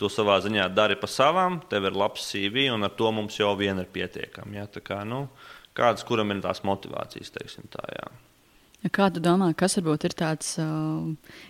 [0.00, 3.52] tu savā ziņā dari pa savām, tev ir labs CV, un ar to mums jau
[3.58, 4.58] vien ir pietiekami.
[4.58, 4.66] Ja?
[4.82, 5.26] Kā, nu,
[5.76, 7.84] kādas, kuram ir tās motivācijas, teiksim tā.
[7.94, 8.08] Jā.
[8.92, 11.06] Kā tu domā, kas varbūt ir tāds uh,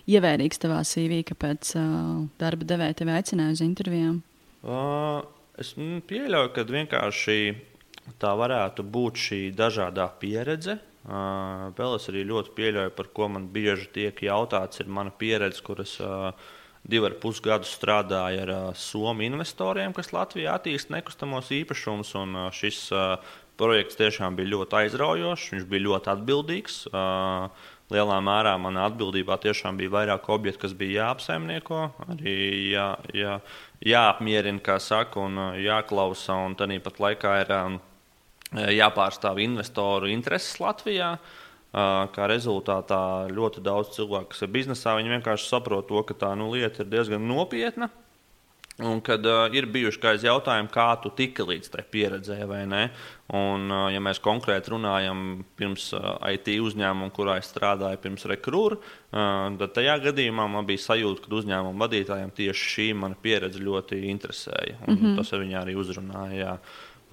[0.06, 4.20] ievērīgs tavā CV, kāpēc uh, darba devēja tevi aicināja uz intervijām?
[4.62, 5.24] Uh,
[5.58, 7.38] es pieļauju, ka vienkārši
[8.22, 10.78] tā varētu būt šī dažādā pieredze.
[11.04, 15.60] Uh, vēl es arī ļoti pieļauju, par ko man bieži tiek jautāts, ir mana pieredze,
[15.66, 16.30] kuras uh,
[16.84, 22.12] divi ar pus gadus strādāju ar uh, Somiju investoriem, kas Latvijā attīsta nekustamos īpašumus.
[22.56, 23.16] Šis uh,
[23.54, 26.78] Projekts tiešām bija ļoti aizraujošs, viņš bija ļoti atbildīgs.
[27.92, 31.84] Lielā mērā manā atbildībā tiešām bija vairāk objektu, kas bija jāapsaimnieko,
[32.16, 32.34] arī
[32.72, 33.36] jā, jā,
[33.86, 36.34] jāapmierina, kā saka, un jāklausa.
[36.48, 37.54] Un tāpat laikā ir
[38.80, 41.14] jāpārstāv investoru intereses Latvijā.
[41.74, 46.52] Kā rezultātā ļoti daudz cilvēku, kas ir biznesā, viņi vienkārši saprot to, ka tā nu,
[46.54, 47.90] lieta ir diezgan nopietna.
[48.82, 52.88] Un kad uh, ir bijuši kādi jautājumi, kā tu tiki līdz tai pieredzē, vai ne?
[53.30, 58.80] Un, uh, ja mēs konkrēti runājam pirms uh, IT uzņēmuma, kurā es strādāju, pirms rekrūra,
[58.80, 64.00] uh, tad tajā gadījumā man bija sajūta, ka uzņēmuma vadītājiem tieši šī mana pieredze ļoti
[64.10, 64.80] interesēja.
[64.88, 65.16] Mm -hmm.
[65.22, 66.58] Tas viņu arī uzrunāja.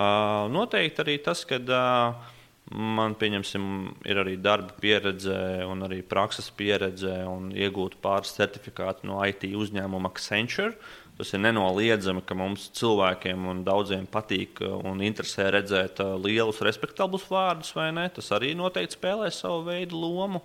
[0.02, 1.62] Uh, noteikti arī tas, ka.
[1.62, 2.38] Uh,
[2.72, 3.64] Man, pieņemsim,
[4.08, 5.36] ir arī darba pieredze,
[5.68, 10.78] un arī prakses pieredze, un iegūta pāris certifikāti no IT uzņēmuma Accenture.
[11.22, 16.64] Tas ir nenoliedzami, ka mums cilvēkiem un daudziem patīk uh, un interesē redzēt uh, lielus,
[16.66, 18.08] respektablus vārdus, vai ne?
[18.16, 20.42] Tas arī noteikti spēlē savu veidu lomu.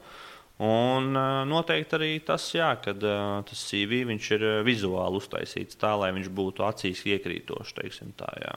[0.66, 6.32] Un uh, noteikti arī tas, jā, kad tas CV ir vizuāli uztaisīts tā, lai viņš
[6.42, 7.78] būtu acīs iekrītošs.
[8.18, 8.56] Tā, jā.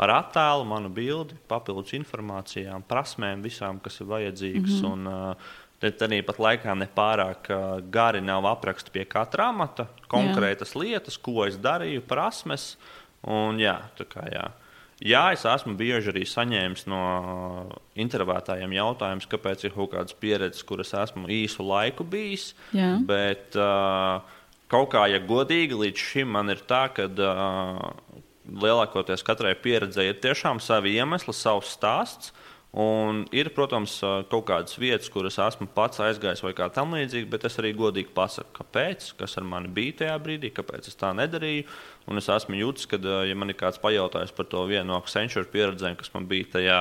[0.00, 4.78] Ar attēlu, manu bildi, papildus informācijām, prasmēm, visām, kas ir vajadzīgas.
[4.80, 4.92] Mm -hmm.
[4.92, 7.50] un, uh, arī pat laikā nepārāk
[7.90, 10.80] gari nav apraksti pie katra amata, konkrētas jā.
[10.80, 12.76] lietas, ko es darīju, prasmes.
[13.22, 14.50] Un, jā, kā, jā.
[14.98, 17.02] jā, es esmu bieži arī saņēmis no
[17.94, 22.54] intervētājiem jautājumus, kāpēc ir kaut kādas pieredzes, kuras esmu īsu laiku bijis.
[22.74, 22.96] Jā.
[23.06, 24.22] Bet uh,
[24.68, 27.92] kaut kā, ja godīgi, līdz šim man ir tā, ka uh,
[28.48, 32.32] lielākoties katrai pieredzei ir tiešām savi iemesli, savs stāsts.
[32.72, 33.98] Un ir, protams,
[34.32, 38.14] kaut kādas vietas, kuras esmu pats aizgājis vai kā tam līdzīgi, bet es arī godīgi
[38.16, 41.66] pasaku, kāpēc, kas ar mani bija tajā brīdī, kāpēc es tā nedarīju.
[42.08, 42.96] Un es esmu jūtis, ka,
[43.28, 46.78] ja man ir kāds pajautājis par to vienu no Accenture pieredzēm, kas man bija tajā,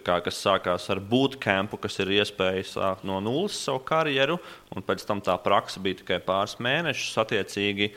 [0.00, 4.38] kā, kas sākās ar bootcampu, kas ir iespēja sākt no nulles savu karjeru,
[4.72, 7.92] un pēc tam tā praksa bija tikai pāris mēnešus, attiecīgi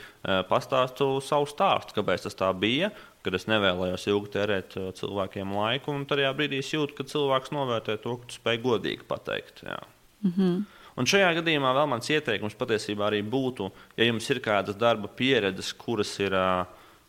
[0.52, 2.92] pastāstu savu stāstu, kāpēc tas tā bija
[3.24, 5.94] kad es nevēlējos ilgi tērēt uh, cilvēkiem laiku.
[5.94, 9.64] Un tajā brīdī es jūtu, ka cilvēks novērtē to, ka tu spēj godīgi pateikt.
[9.66, 9.80] Jā.
[10.24, 10.60] Mm -hmm.
[11.00, 15.72] Un šajā gadījumā vēl mans ieteikums patiesībā arī būtu, ja jums ir kādas darba pieredzes,
[15.72, 16.66] kuras ir uh,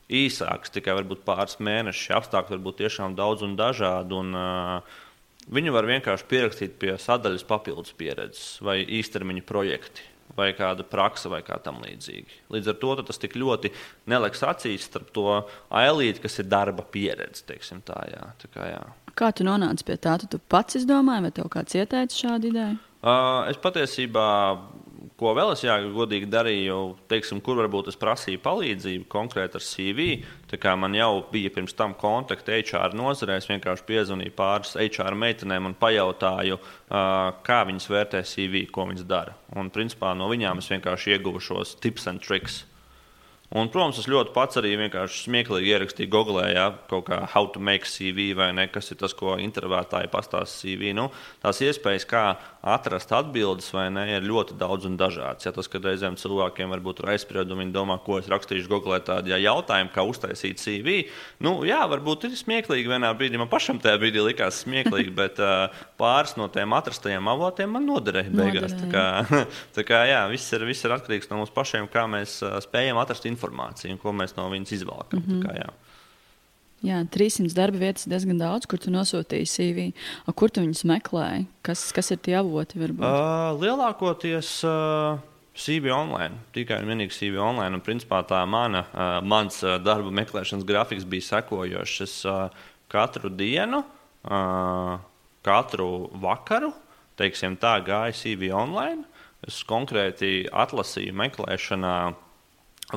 [0.10, 4.14] īsākas, tikai varbūt pāris mēneši, apstākļi var būt tiešām daudz un dažādi.
[4.14, 4.82] Un, uh,
[5.52, 11.42] Viņu var vienkārši pierakstīt pie sadaļas papildus pieredzes vai īstermiņa projekti vai kāda praksa vai
[11.46, 12.42] kā tam līdzīgi.
[12.54, 13.72] Līdz ar to tas tik ļoti
[14.12, 15.28] neliks acīs starp to
[15.70, 17.46] ailīti, kas ir darba pieredze.
[17.48, 18.24] Tā, jā.
[18.42, 18.82] Tā kā, jā.
[19.18, 20.18] kā tu nonāci pie tā?
[20.22, 22.80] Tu, tu pats izdomāji, vai tev kāds ieteica šādu ideju?
[23.02, 24.28] Uh, es patiesībā
[25.22, 26.76] Ko vēl es jā, godīgi darīju,
[27.12, 30.08] teiksim, kur varbūt es prasīju palīdzību konkrēti ar CV.
[30.82, 33.36] Man jau bija pirms tam kontakti HR nozarē.
[33.38, 36.58] Es vienkārši piezvanīju pāris HR meitenēm un pajautāju,
[37.46, 39.38] kā viņas vērtē CV, ko viņas dara.
[39.54, 42.64] Un, principā, no viņām es vienkārši ieguvu šos tips and tricks.
[43.52, 47.60] Un, protams, es ļoti pats arī vienkārši smieklīgi ierakstīju Google, ja kaut kā how to
[47.60, 50.94] make CV vai ne, kas ir tas, ko intervētāji pastāsta CV.
[50.96, 51.10] Nu,
[51.44, 52.24] tās iespējas, kā
[52.64, 55.44] atrast atbildes vai ne, ir ļoti daudz un dažādas.
[55.44, 59.34] Ja tas, kad reizēm cilvēkiem varbūt ir aizspriedumi, viņi domā, ko es rakstīšu Google, tādi
[59.34, 60.96] ja jautājumi, kā uztaisīt CV.
[61.44, 63.42] Nu, jā, varbūt ir smieklīgi vienā brīdī.
[63.42, 65.68] Man pašam tajā brīdī likās smieklīgi, bet uh,
[66.00, 68.80] pāris no tiem atrastajiem avotiem man noderēja beigās.
[68.80, 69.06] Tā kā,
[69.76, 73.04] tā kā jā, viss ir, viss ir atkarīgs no mums pašiem, kā mēs uh, spējam
[73.04, 75.20] atrast informāciju informāciju, ko mēs no viņas izvelkam.
[75.20, 75.48] Mm -hmm.
[75.48, 75.70] Kā, jā.
[76.82, 79.84] Jā, 300 darba vietas ir diezgan daudz, kur tu nosūtīji CV.
[80.26, 81.46] A, kur tu viņus meklēji?
[81.62, 82.80] Kas, kas ir tie avoti?
[82.82, 85.20] Uh, lielākoties uh,
[85.54, 87.76] CV online, tikai un vienīgi CV online.
[87.78, 92.02] Un, principā, tā mana, uh, mans uh, darba meklēšanas grafiks bija sekojošs.
[92.02, 92.50] Es uh,
[92.90, 93.84] katru dienu,
[94.26, 94.98] uh,
[95.46, 96.74] katru vakaru,
[97.22, 99.06] teiksim, tā gāju CV online.
[99.46, 101.96] Es konkrēti atlasīju meklēšanā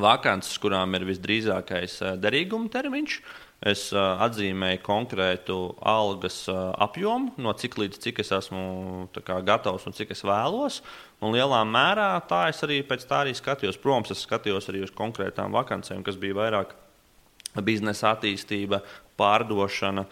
[0.00, 3.18] vakances, kurām ir visdrīzākais eh, derīguma termiņš.
[3.64, 5.54] Es uh, atzīmēju konkrētu
[5.88, 10.82] algas uh, apjomu, no cik līdz cik es esmu kā, gatavs un cik es vēlos.
[11.24, 13.78] Un lielā mērā tā es arī pēc tā arī skatījos.
[13.80, 16.74] Protams, es skatījos arī uz konkrētām vakancēm, kas bija vairāk
[17.64, 18.82] biznesa attīstība,
[19.16, 20.04] pārdošana,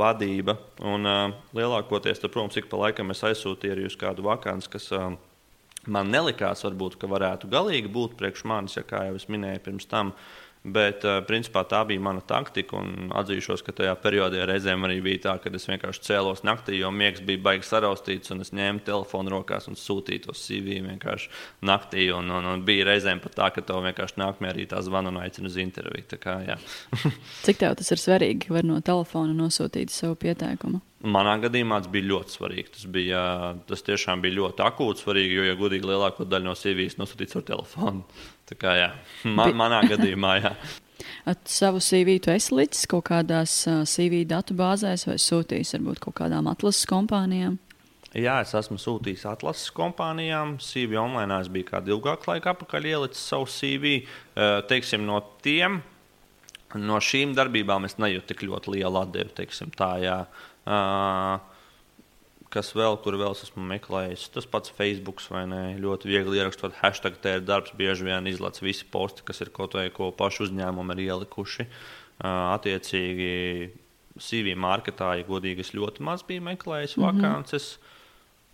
[0.00, 0.56] vadība.
[0.82, 1.06] Un,
[1.54, 5.12] lielākoties, tad, protams, ik pa laikam es aizsūtīju arī uz kādu vakanci, kas uh,
[5.92, 9.88] man nelikās, varbūt, ka varētu galīgi būt priekš manis, ja kā jau es minēju pirms
[9.90, 10.12] tam.
[10.66, 12.80] Bet, uh, principā, tā bija mana taktika.
[13.20, 17.22] Atzīšos, ka tajā periodā reizēm arī bija tā, ka es vienkārši cēlos naktī, jo miegs
[17.26, 21.30] bija baigi saraustīts, un es ņēmu telefonu rokās un sūtīju tos CV vienkārši
[21.70, 22.08] naktī.
[22.16, 25.52] Un, un, un bija reizēm pat tā, ka tev vienkārši nākamajā rītā zvana un aicina
[25.52, 26.18] uz interviju.
[26.18, 26.40] Kā,
[27.46, 30.82] Cik tev tas ir svarīgi, var no telefona nosūtīt savu pieteikumu?
[31.06, 32.70] Manā gadījumā tas bija ļoti svarīgi.
[32.74, 33.20] Tas, bija,
[33.68, 37.44] tas tiešām bija ļoti akūts, svarīgi, jo, ja godīgi, lielāko daļu no CV nosūtīts ar
[37.52, 38.02] telefonu.
[38.46, 38.90] Tā kā jā,
[39.26, 40.56] man, manā gadījumā, jā.
[41.30, 46.16] At savu CV tu esi licis kaut kādās CV datu bāzēs vai sūtījis varbūt kaut
[46.22, 47.58] kādām atlases kompānijām?
[48.16, 50.54] Jā, es esmu sūtījis atlases kompānijām.
[50.62, 53.98] CV online es biju kādu ilgāku laiku atpakaļ ielicis savu CV.
[54.70, 55.82] Teiksim, no tiem,
[56.80, 59.34] no šīm darbībām es nejūtu tik ļoti lielu atdevi.
[59.36, 60.20] Teiksim, tā, jā.
[60.66, 61.55] Uh,
[62.52, 64.28] kas vēl, kur vēl esmu meklējis.
[64.34, 65.62] Tas pats Facebook vai ne.
[65.82, 69.88] Ļoti viegli ierakstot hashtag, ir darbs, bieži vien izlaiž visi posti, kas ir kaut vai
[69.94, 71.68] ko pašu uzņēmumu ir ielikuši.
[72.26, 73.32] Attiecīgi,
[74.16, 77.22] CV marketā, ja godīgi, es ļoti maz biju meklējis mm -hmm.
[77.22, 77.76] vakances.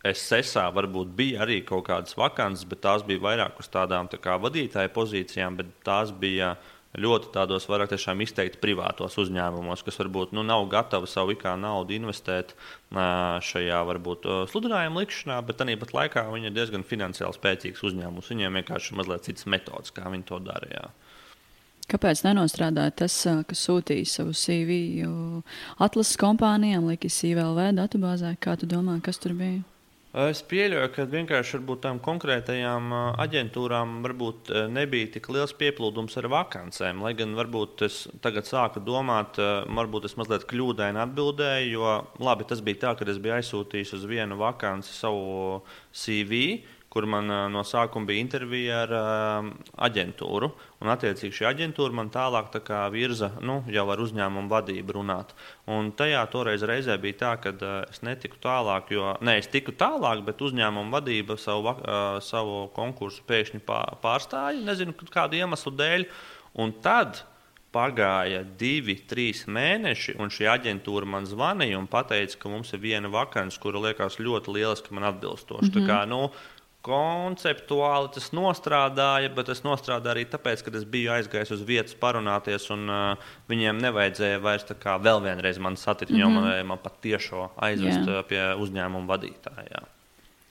[0.02, 4.18] Es sesā varbūt bija arī kaut kādas vakances, bet tās bija vairāk uz tādām tā
[4.18, 9.96] kā vadītāja pozīcijām, bet tās bija uh, ļoti tādos vairāk tiešām izteikti privātos uzņēmumos, kas
[10.00, 12.52] varbūt nu, nav gatavi savu ikā naudu investēt
[12.92, 18.28] šajā varbūt sludinājuma likšanā, bet tāpat laikā viņi ir diezgan finansiāli spēcīgs uzņēmums.
[18.34, 20.68] Viņiem vienkārši ir mazliet citas metodas, kā viņi to dara.
[20.68, 20.84] Jā.
[21.92, 23.16] Kāpēc nenostrādāja tas,
[23.48, 25.02] kas sūtīja savu CV
[25.82, 28.36] atlases kompānijām, likis IVLV datubāzē?
[28.40, 29.64] Kā tu domā, kas tur bija?
[30.12, 32.90] Es pieļauju, ka vienkārši tām konkrētajām
[33.22, 37.00] aģentūrām varbūt nebija tik liels pieplūdums ar vakancēm.
[37.00, 39.40] Lai gan varbūt es tagad sāku domāt,
[39.72, 44.04] varbūt es mazliet kļūdaini atbildēju, jo labi, tas bija tā, ka es biju aizsūtījis uz
[44.04, 45.62] vienu vakanci savu
[45.96, 46.60] CV
[46.92, 49.46] kur man no sākuma bija intervija ar uh,
[49.86, 50.50] aģentūru.
[50.82, 55.32] Un, attiecīgi, šī aģentūra man tālāk tā virza nu, jau ar uzņēmumu vadību runāt.
[55.72, 59.72] Un tajā toreiz reizē bija tā, ka uh, es netiku tālāk, jo ne, es tiku
[59.72, 61.78] tālāk, bet uzņēmuma vadība savu,
[62.24, 63.64] savu konkursu pēkšņi
[64.04, 66.08] pārstāja, nezinu kādu iemeslu dēļ.
[66.60, 67.24] Un tad
[67.72, 73.08] pagāja divi, trīs mēneši, un šī aģentūra man zvanīja un teica, ka mums ir viena
[73.12, 75.70] vakance, kura liekas ļoti lieliski man atbilstoša.
[75.70, 75.88] Mm -hmm.
[75.88, 76.30] kā, nu,
[76.82, 82.66] konceptuāli tas nostrādāja, bet tas nostrādāja arī tāpēc, ka es biju aizgājis uz vietas parunāties,
[82.74, 84.66] un uh, viņiem nevajadzēja vairs
[85.06, 86.10] vēl vienreiz mani satikt.
[86.10, 86.26] Mm -hmm.
[86.26, 88.22] Viņam vajadzēja man pat tiešo aizvest Jā.
[88.28, 89.86] pie uzņēmuma vadītāja.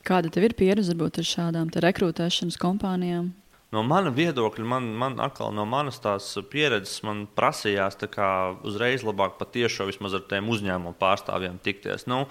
[0.04, 3.32] Kāda tev ir pieredze varbūt ar šādām rekrutēšanas kompānijām?
[3.72, 7.96] No mana viedokļa, man, man atkal no manas tās pieredzes, man prasījās
[8.68, 12.04] uzreiz labāk patiešām vismaz ar tiem uzņēmumu pārstāvjiem tikties.
[12.04, 12.26] Nu,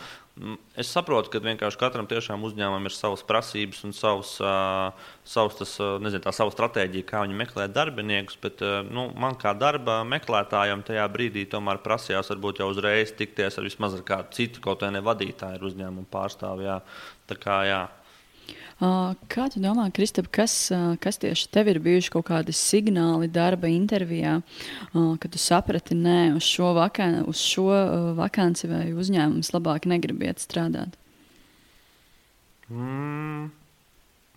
[0.77, 2.05] es saprotu, ka vienkārši katram
[2.45, 4.93] uzņēmumam ir savas prasības un savs, uh,
[5.25, 5.73] savs tas,
[6.05, 8.37] nezinu, tā sava stratēģija, kā viņi meklē darbiniekus.
[8.43, 13.57] Bet uh, nu, man kā darba meklētājam tajā brīdī tomēr prasījās varbūt jau uzreiz tikties
[13.57, 16.77] ar vismaz ar kādu citu, kaut vai ne vadītāju, uzņēmumu pārstāvju.
[17.33, 17.81] Tā kā jā.
[18.81, 20.55] Kā tu domā, Kristap, kas,
[21.05, 24.39] kas tieši tev ir bijuši kaut kādi signāli darba intervijā,
[24.95, 27.69] kad tu saprati, nē, uz šo, vakan uz šo
[28.17, 30.97] vakanci vai uzņēmums labāk negribiet strādāt?
[32.73, 33.51] Mm.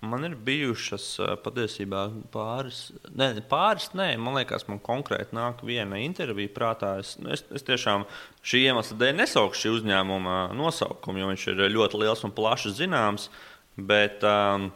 [0.04, 1.06] Man ir bijušas
[1.46, 2.02] patiesībā
[2.34, 6.98] pāris, ne, pāris, nē, man liekas, man konkrēti nāk viena intervija prātā.
[7.00, 8.04] Es, es, es tiešām
[8.44, 13.30] šī iemesla dēļ nesaukšu šī uzņēmuma nosaukumu, jo viņš ir ļoti liels un plaši zināms.
[13.32, 14.70] Uh, Bet um,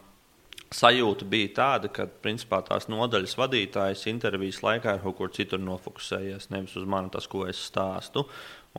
[0.74, 6.50] sajūta bija tāda, ka principā, tās nodaļas vadītājs intervijas laikā ir kaut kur citur nofokusējies,
[6.54, 8.26] nevis uz mani tas, ko es stāstu.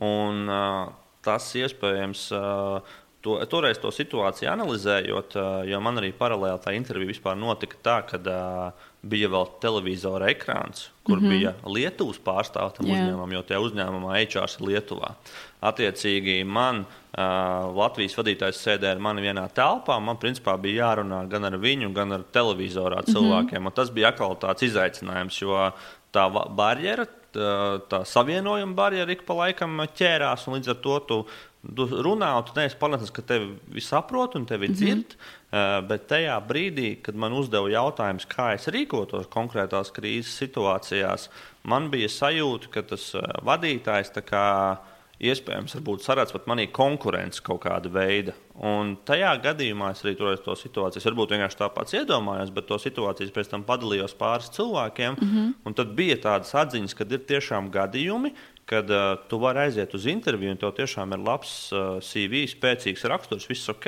[0.05, 0.89] Un, uh,
[1.25, 2.31] tas iespējams.
[2.35, 7.97] Uh, To, toreiz to situāciju analizējot, uh, jo man arī paralēli tā intervija notika tā,
[8.07, 11.29] ka uh, bija vēl televizora ekrāns, kur mm -hmm.
[11.29, 12.97] bija Lietuvas pārstāvja tam yeah.
[12.97, 15.13] uzņēmumam, jo tie uzņēmumā HR ir Lietuvā.
[15.61, 19.99] Attiecīgi, man uh, Latvijas vadītājs sēdēja ar mani vienā telpā.
[19.99, 23.11] Man principā bija jārunā gan ar viņu, gan ar televizorā mhm.
[23.11, 23.59] cilvēkiem.
[23.59, 23.75] Mm -hmm.
[23.75, 25.71] Tas bija atkal tāds izaicinājums, jo
[26.11, 31.25] tā barjera, tā, tā savienojuma barjera ik pa laikam ķērās, un līdz ar to tu
[31.59, 34.77] Tu runā, un tu neesi pārliecināts, ka tevi saprot un tevi mm -hmm.
[34.79, 35.15] dzird.
[35.49, 41.29] Uh, bet tajā brīdī, kad man uzdeva jautājumus, kā es rīkotos konkrētās krīzes situācijās,
[41.63, 44.77] man bija sajūta, ka tas uh, vadītājs kā,
[45.19, 48.33] iespējams saredz pat manī konkurenci kaut kāda veida.
[48.55, 53.35] Un tajā gadījumā es arī toreiz to situāciju, varbūt vienkārši tāpat iedomājos, bet to situāciju
[53.35, 55.17] pēc tam padalījos pāris cilvēkiem.
[55.19, 55.29] Mm
[55.63, 55.75] -hmm.
[55.75, 58.33] Tad bija tādas atziņas, ka ir tiešām gadījumi,
[58.69, 63.05] kad uh, tu vari aiziet uz interviju, un tev tiešām ir labs uh, CV, spēcīgs
[63.09, 63.87] raksturs, viss ok.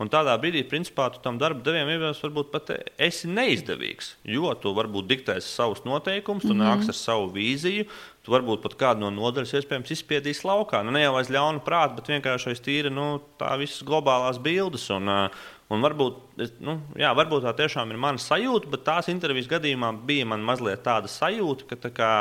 [0.00, 4.14] Un tādā brīdī, principā, tu tam darba devējam ievēros, varbūt pat esi neizdevīgs.
[4.32, 6.72] Jo tu varbūt diktēsi savus noteikumus, tu mm -hmm.
[6.72, 7.84] nāks ar savu vīziju,
[8.24, 10.80] tu varbūt pat kādu no nodaļas iespējams izspiedīs laukā.
[10.82, 14.88] Nu, ne jau aiz ļaunu prātu, bet vienkārši aiz tīra nu, tā visas globālās bildes.
[14.90, 15.42] Un, uh,
[15.72, 16.16] Un varbūt,
[16.64, 20.80] nu, jā, varbūt tā tiešām ir mana sajūta, bet tās intervijas gadījumā bija man mazliet
[20.86, 22.12] tāda sajūta, ka tā kā,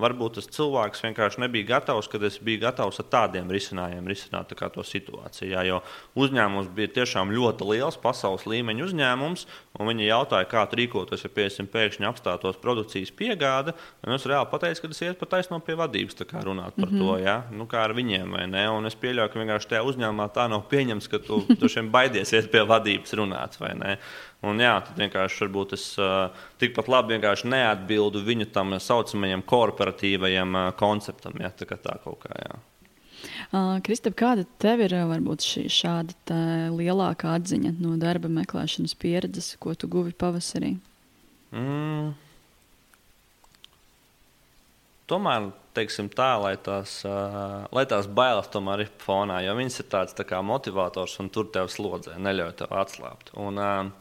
[0.00, 4.68] varbūt tas cilvēks vienkārši nebija gatavs, kad es biju gatavs ar tādiem risinājumiem risināt tā
[4.74, 5.52] to situāciju.
[5.54, 5.80] Jā, jo
[6.18, 9.46] uzņēmums bija tiešām ļoti liels, pasaules līmeņa uzņēmums,
[9.78, 13.74] un viņi jautāja, kā rīkoties, ja piesim, pēkšņi apstātos produkcijas piegāde.
[14.14, 17.00] Es reāli pateicu, ka tas iet pa taisno pie vadības, runāt par mm -hmm.
[17.00, 18.68] to, jā, nu, kā ar viņiem vai ne.
[18.70, 22.32] Un es pieļauju, ka vienkārši tajā uzņēmumā tā nav pieņemts, ka tu, tu šiem baidies
[22.32, 23.96] iet pie vadības runāt vai ne.
[24.44, 25.86] Un, jā, tad vienkārši varbūt es
[26.60, 27.18] tikpat labi
[27.50, 31.38] neatbildu viņu tam saucamajam korporatīvajam konceptam.
[31.40, 32.36] Jā, tā tā kaut kā.
[32.44, 32.60] Jā.
[33.84, 36.38] Kristap, kāda tev ir varbūt šī šāda
[36.74, 40.74] lielākā atziņa no darba meklēšanas pieredzes, ko tu guvi pavasarī?
[41.54, 42.12] Mm.
[45.10, 49.90] Tomēr, teiksim tā, lai tās, uh, lai tās bailes tomēr ir fonā, jo viņas ir
[49.92, 53.34] tāds tā kā motivators un tur tev slodzē, neļauj tev atslābt.
[53.42, 53.92] Un, uh,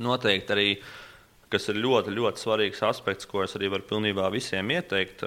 [0.00, 0.68] Noteikti arī,
[1.52, 5.24] kas ir ļoti, ļoti svarīgs aspekts, ko es arī varu pilnībā visiem ieteikt,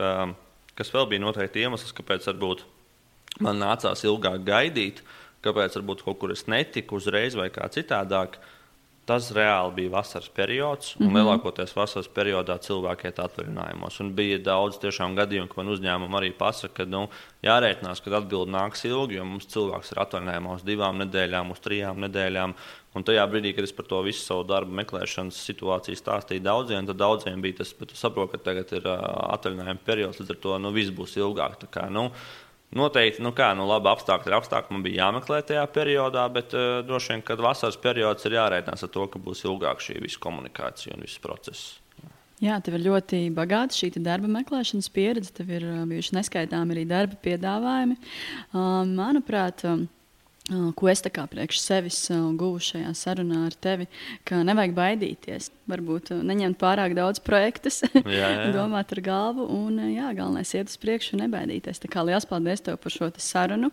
[0.76, 2.64] kas vēl bija noteikti iemesls, kāpēc varbūt
[3.46, 5.04] man nācās ilgāk gaidīt,
[5.46, 8.40] kāpēc varbūt kaut kur es netiku uzreiz vai kā citādāk.
[9.06, 11.18] Tas reāli bija vasaras periods, un mm -hmm.
[11.20, 14.00] lielākoties vasaras periodā cilvēki iet atvaļinājumos.
[14.02, 17.10] Un bija daudz tiešām gadījumu, ka man uzņēmumi arī pasaka, ka nu,
[17.44, 22.02] jārēķinās, ka atbildi nāks ilgi, jo mums cilvēks ir atvaļinājumā uz divām nedēļām, uz trijām
[22.02, 22.56] nedēļām.
[22.96, 26.98] Un tajā brīdī, kad es par to visu savu darbu meklēšanas situāciju stāstīju daudziem, tad
[26.98, 30.72] daudziem bija tas, bet es saprotu, ka tagad ir atvaļinājuma periods, līdz ar to nu,
[30.72, 31.68] viss būs ilgāk.
[31.70, 32.10] Kā, nu,
[32.76, 34.76] Noteikti, nu kā, nu labi, apstākļi ir apstākļi.
[34.76, 38.92] Man bija jāmeklē tajā periodā, bet uh, droši vien, kad vasaras periods ir jārēķinās ar
[38.92, 41.78] to, ka būs ilgāk šī visa komunikācija un viss process.
[42.44, 45.32] Jā, tev ir ļoti bagāta šī darba meklēšanas pieredze.
[45.38, 47.96] Tev ir bijuši neskaitāmi arī darba piedāvājumi.
[47.96, 49.86] Uh, manuprāt, uh,
[50.78, 52.00] ko es priekš sevis
[52.38, 53.88] guvu šajā sarunā ar tevi,
[54.28, 55.50] ka nevajag baidīties.
[55.66, 57.82] Varbūt neņemt pārāk daudz projektus,
[58.58, 61.82] domāt ar galvu un jā, galvenais iet uz priekšu un nebaidīties.
[61.82, 63.72] Tā kā liels paldies tev par šo sarunu.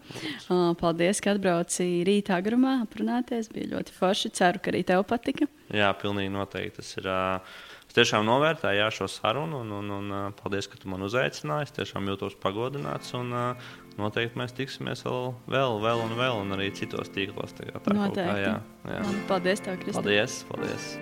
[0.81, 3.53] Paldies, ka atbrauci rītā agrumā aprunāties.
[3.53, 4.33] Bija ļoti forši.
[4.33, 5.51] Ceru, ka arī tev patika.
[5.73, 6.81] Jā, pilnīgi noteikti.
[6.81, 7.13] Tas ir.
[7.13, 11.03] Uh Es tiešām novērtēju jā, šo sarunu, un, un, un, un paldies, ka tu man
[11.05, 11.67] uzaicināji.
[11.67, 13.67] Es tiešām jūtos pagodināts, un uh,
[13.99, 17.55] noteikti mēs tiksimies vēl, vēl, vēl un vēl, un arī citos tīklos.
[17.59, 18.29] Tā, tā noteikti.
[18.29, 18.55] Kā, jā,
[18.97, 19.01] jā.
[19.31, 19.99] Paldies, tev, Kristīne.
[20.01, 20.93] Paldies, paldies.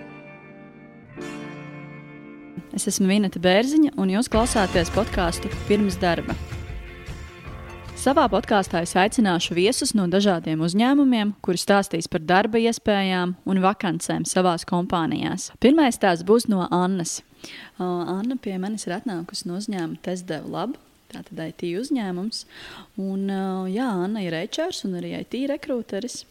[2.75, 6.35] Es esmu Vineta Bērziņa, un jūs klausāties podkāstu pirms darba.
[8.01, 14.23] Savā podkāstā es aicināšu viesus no dažādiem uzņēmumiem, kuri stāstīs par darba iespējām un vakancēm
[14.25, 15.51] savās kompānijās.
[15.61, 17.19] Pirmais tās būs no Annas.
[17.77, 20.79] Uh, Anna pie manis ir atnākusi no uzņēmuma Testdev Lab.
[21.11, 22.45] Tātad IT uzņēmums.
[23.01, 26.21] Un, uh, jā, Anna ir HR un arī IT rekrūteris.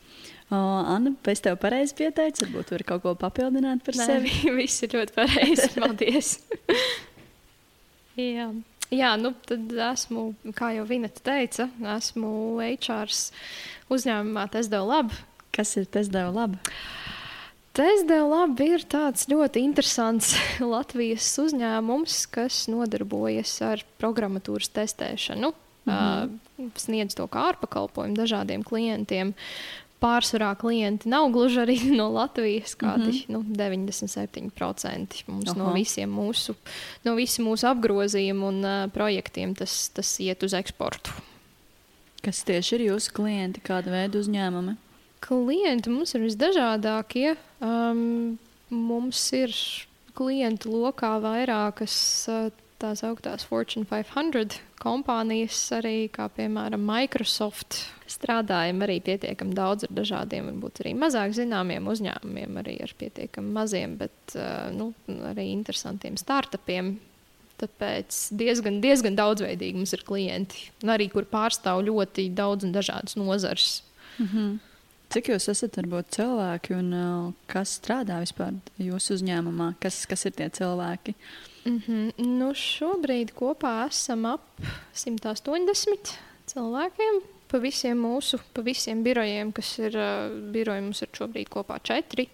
[0.50, 0.56] Uh,
[0.90, 4.32] Anna, es tev pareizi pieteicu, varbūt vari kaut ko papildināt par Nē, sevi.
[4.58, 5.70] Viss ir ļoti pareizi.
[5.82, 6.34] Paldies!
[8.18, 8.50] jā.
[8.90, 12.32] Jā, nu tad esmu, kā jau Vineta teica, esmu
[12.64, 13.12] HR
[13.94, 15.14] uzņēmumā TSD Lab.
[15.54, 16.56] Kas ir TSD Lab?
[17.80, 20.34] TSD Lab ir tāds ļoti interesants
[20.74, 25.54] Latvijas uzņēmums, kas nodarbojas ar programmatūras testēšanu.
[25.88, 26.70] Mm -hmm.
[26.76, 29.32] sniedz to kā ārpakalpojumu dažādiem klientiem
[30.00, 33.28] pārsvarā klienti nav gluži arī no Latvijas, kādi mm -hmm.
[33.28, 35.58] nu, 97% mums Aha.
[35.58, 36.54] no visiem mūsu,
[37.04, 41.10] no visi mūsu apgrozījumi un uh, projektiem tas, tas iet uz eksportu.
[42.22, 44.76] Kas tieši ir jūsu klienti, kāda veida uzņēmumi?
[45.20, 47.34] Klienti mums ir visdažādākie.
[47.60, 48.38] Um,
[48.72, 49.52] mums ir
[50.16, 51.94] klientu lokā vairākas
[52.32, 52.48] uh,
[52.80, 57.82] tās augtās Fortune 500 kompānijas, arī kā piemēram Microsoft.
[58.10, 63.94] Strādājam arī pietiekami daudz ar dažādiem, varbūt arī mazāk zināmiem uzņēmumiem, arī ar pietiekami maziem,
[64.00, 64.90] bet uh, nu,
[65.30, 66.96] arī interesantiem startupiem.
[67.60, 73.82] Tāpēc diezgan, diezgan daudzveidīgi mums ir klienti, arī kur pārstāv ļoti daudz un dažādas nozares.
[74.16, 74.69] Mm -hmm.
[75.10, 79.72] Cik jūs esat varbūt cilvēki un uh, kas strādā vispār jūsu uzņēmumā?
[79.82, 81.16] Kas, kas ir tie cilvēki?
[81.64, 82.28] Mm -hmm.
[82.38, 84.46] nu, šobrīd kopā esam ap
[84.94, 86.14] 180
[86.46, 87.22] cilvēkiem.
[87.50, 90.84] pa visiem mūsu, pa visiem birojiem, kas ir uh, biroji.
[90.84, 92.28] Mums ir šobrīd kopā četri,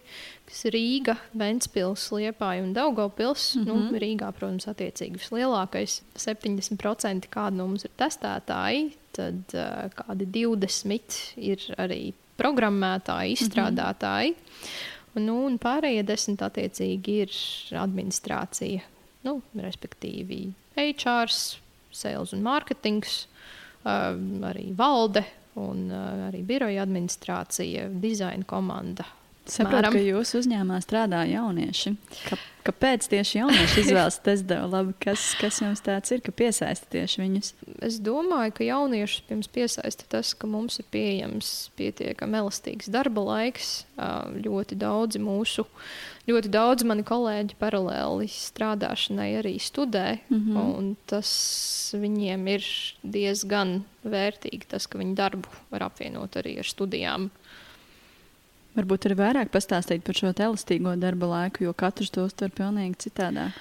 [0.44, 3.54] kas ir Rīga, Ventspils, Liepāja un Daugavpils.
[3.54, 3.90] Mm -hmm.
[3.92, 11.34] nu, Rīgā, protams, attiecīgi vislielākais- 70% kāda no mums ir testētāji, tad uh, kādi 20
[11.36, 14.34] ir arī programmētāji, izstrādātāji.
[14.34, 14.92] Mm -hmm.
[15.16, 17.30] Un, nu, un pārējie desmit attiecīgi ir
[17.80, 18.80] administrācija,
[19.24, 21.32] nu, respektīvi HR,
[21.90, 23.26] sales un mārketings,
[23.84, 24.12] uh,
[24.50, 25.24] arī valde
[25.54, 29.06] un uh, arī biroja administrācija, dizaina komanda
[29.46, 31.92] Saprotu, ka jūsu uzņēmumā strādā jaunieši.
[32.26, 34.66] Ka, kāpēc tieši jaunieši izvēlas testdevu?
[34.72, 37.52] Labi, kas, kas jums tāds ir, ka piesaista tieši viņus?
[37.86, 43.84] Es domāju, ka jauniešus pirms piesaista tas, ka mums ir pieejams pietiekami elastīgs darba laiks.
[43.96, 45.66] Ļoti daudzi mūsu,
[46.26, 50.18] ļoti daudz mani kolēģi paralēli strādāšanai arī studē.
[50.26, 50.94] Mm -hmm.
[51.06, 51.30] Tas
[51.94, 52.66] viņiem ir
[53.02, 57.30] diezgan vērtīgi, tas, ka viņi darbu var apvienot arī ar studijām.
[58.76, 63.56] Varbūt arī vairāk pastāstīt par šo elastīgo darba laiku, jo katrs to uztver pilnīgi citādāk.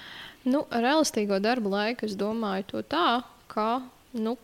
[0.46, 3.70] Nu, ar elastīgo darba laiku es domāju to tā, ka,
[4.14, 4.36] nu,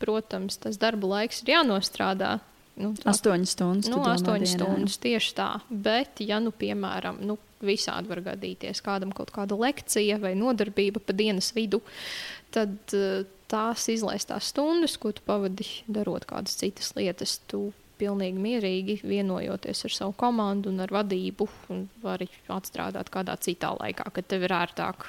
[0.00, 2.38] protams, tas darba laiks ir jānostrādā.
[2.78, 3.90] Nu, tā, astoņas stundas.
[3.90, 4.64] Nu, astoņas dienā.
[4.64, 5.50] stundas tieši tā.
[5.68, 11.16] Bet, ja, nu, piemēram, nu, visādi var gadīties kādam kaut kāda lekcija vai nodarbība pa
[11.16, 11.80] dienas vidu,
[12.54, 17.68] tad uh, tās izlaistās stundas, ko tu pavadi darot kādas citas lietas, tu
[17.98, 24.10] pilnīgi mierīgi vienojoties ar savu komandu un ar vadību, un vari atstrādāt kādā citā laikā,
[24.14, 25.08] kad tev ir ērtāk.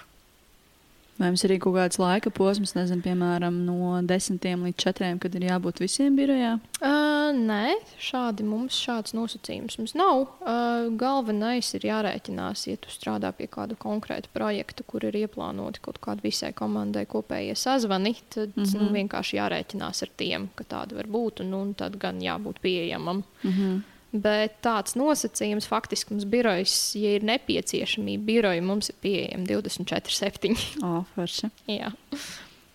[1.19, 5.33] Vai jums ir arī kaut kāds laika posms, nezinu, piemēram, no desmitiem līdz četriem, kad
[5.35, 6.53] ir jābūt visiem birojā?
[6.79, 10.29] Uh, nē, šādi mums šāds nosacījums mums nav.
[10.39, 15.99] Uh, galvenais ir jārēķinās, ja tu strādā pie kāda konkrēta projekta, kur ir ieplānoti kaut
[16.03, 18.87] kādi visai komandai kopējie sazvani, tad mm -hmm.
[18.87, 23.25] nu, vienkārši jārēķinās ar tiem, ka tāda var būt, un, un tad gan jābūt pieejamam.
[23.43, 23.79] Mm -hmm.
[24.09, 30.55] Bet tāds nosacījums faktiski mums birojas, ja ir nepieciešamība, biroja mums ir pieejama 24,7.
[30.81, 31.51] Oh, forši.
[31.69, 31.91] Jā.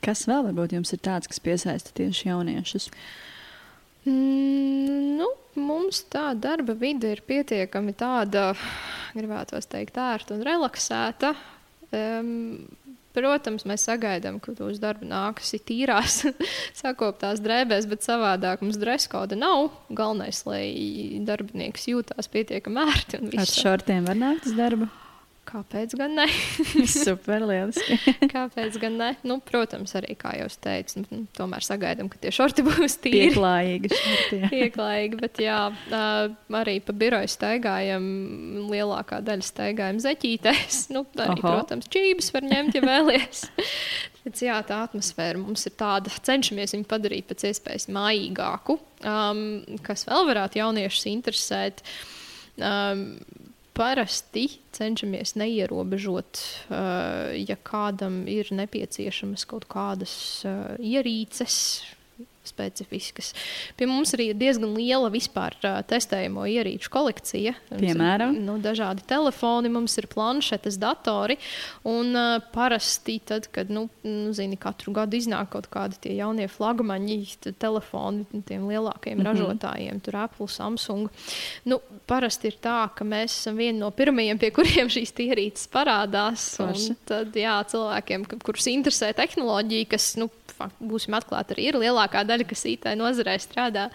[0.04, 2.86] Kas vēl varbūt jums ir tāds, kas piesaista tieši jauniešus?
[4.06, 5.26] Mm, nu,
[5.58, 8.52] mums tā darba vide ir pietiekami tāda,
[9.16, 11.34] gribētu teikt, ērta un relaksēta.
[11.94, 12.30] Um,
[13.14, 16.24] Protams, mēs sagaidām, ka uz darbu nākas tīrās,
[16.82, 19.70] sakoptās drēbēs, bet savādāk mums dresa koda nav.
[19.94, 20.64] Galvenais, lai
[21.22, 23.22] darbinieks jūtās pietiekami ērti.
[23.38, 24.90] Ar šortiem var nākt uz darbu?
[25.44, 26.24] Kāpēc gan ne?
[26.90, 27.98] Super lieliski.
[28.34, 29.10] Kāpēc gan ne?
[29.28, 33.28] Nu, protams, arī, kā jau teicu, nu, tomēr sagaidām, ka tie šorti būs tīri.
[33.28, 33.90] Pieklājīgi.
[33.92, 34.50] Šorti, jā.
[34.54, 35.58] Pieklājīgi, bet jā,
[36.60, 38.08] arī pa biroju staigājam,
[38.72, 40.80] lielākā daļa staigājam zeķītēs.
[40.94, 41.44] Nu, arī, Oho.
[41.44, 43.44] protams, čības var ņemt, ja vēlies.
[44.24, 48.78] Bet, jā, tā atmosfēra mums ir tāda, cenšamies viņu padarīt pēc iespējas mājīgāku.
[49.04, 49.42] Um,
[49.84, 51.84] kas vēl varētu jauniešus interesēt?
[52.56, 53.10] Um,
[53.74, 60.14] parasti cenšamies neierobežot, uh, ja kādam ir nepieciešamas kaut kādas
[60.46, 61.56] uh, ierīces,
[62.48, 63.32] specifiskas.
[63.78, 67.54] Pie mums arī ir diezgan liela vispār uh, testējumu ierīču kolekcija.
[67.72, 71.38] Piemēram, nu, dažādi telefoni, mums ir planšetes, datori.
[71.88, 76.48] Un uh, parasti, tad, kad nu, nu, zini, katru gadu iznāk kaut kādi tie jaunie
[76.50, 77.18] flagmaņi,
[77.60, 79.30] telefoni tiem lielākajiem mm -hmm.
[79.30, 81.10] ražotājiem, tur Apple, Samsung.
[81.64, 86.46] Nu, parasti ir tā, ka mēs esam vieni no pirmajiem, pie kuriem šīs ierīces parādās.
[87.08, 90.30] Tad, jā, cilvēkiem, kurus interesē tehnoloģija, kas nu,
[90.80, 93.86] būsim atklāti, arī ir lielākā daļa, kas IT nozarē strādā,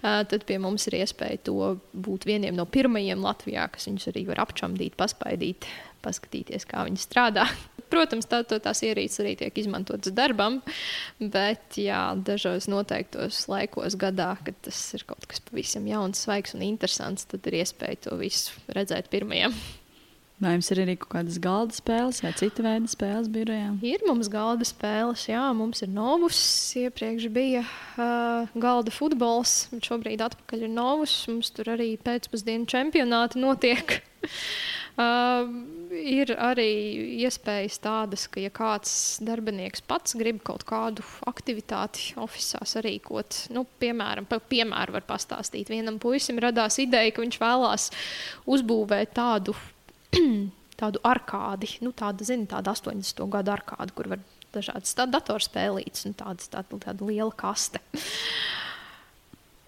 [0.00, 4.40] tad pie mums ir iespēja to būt vieniem no pirmajiem Latvijā, kas viņus arī var
[4.46, 5.68] apčamdīt, paspaidīt,
[6.04, 7.46] paskatīties, kā viņi strādā.
[7.92, 10.62] Protams, tā, to, tās ierīces arī tiek izmantotas darbam,
[11.20, 16.64] bet jā, dažos noteiktos laikos gadā, kad tas ir kaut kas pavisam jauns, svaigs un
[16.66, 19.54] interesants, tad ir iespēja to visu redzēt pirmajam.
[20.44, 23.70] Vai jums ir arī kaut kādas galda spēles vai cita veida spēles birojā?
[23.86, 26.40] Ir mums galda spēles, jā, mums ir novus.
[26.76, 31.16] Iepriekš bija uh, galda futbols, bet šobrīd atpakaļ ir novus.
[31.30, 33.96] Mums tur arī pēcpusdienu čempionāti notiek.
[35.00, 35.48] uh,
[35.96, 36.70] ir arī
[37.24, 44.28] iespējas tādas, ka, ja kāds darbinieks pats grib kaut kādu aktivitāti oficiālā sarīkot, nu, piemēram,
[44.28, 45.72] par piemēru var pastāstīt.
[45.72, 47.88] Vienam puisim radās ideja, ka viņš vēlās
[48.44, 49.56] uzbūvēt tādu
[50.80, 53.24] tādu arkādi, nu, tādu, zini, tādu 80.
[53.32, 57.82] gadu arkādi, kur var dažādas datorspēlītas un tādas, tāda, tāda liela kaste.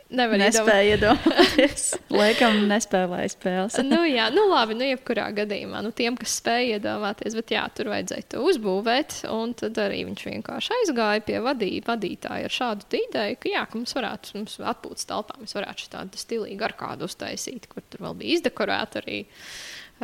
[0.06, 1.84] Nevar Nespēju iedomāties.
[2.14, 3.78] Laikam nespēlēja spēles.
[3.90, 7.90] nu, jā, nu labi, nu jebkurā gadījumā, nu tiem, kas spēja iedomāties, bet jā, tur
[7.90, 13.40] vajadzēja to uzbūvēt, un tad arī viņš vienkārši aizgāja pie vadī, vadītāja ar šādu ideju,
[13.42, 17.66] ka jā, ka mums varētu, mums atpūtas telpā, mēs varētu tādu stilīgu ar kādu uztaisīt,
[17.72, 19.24] kur tur vēl bija izdekorēta arī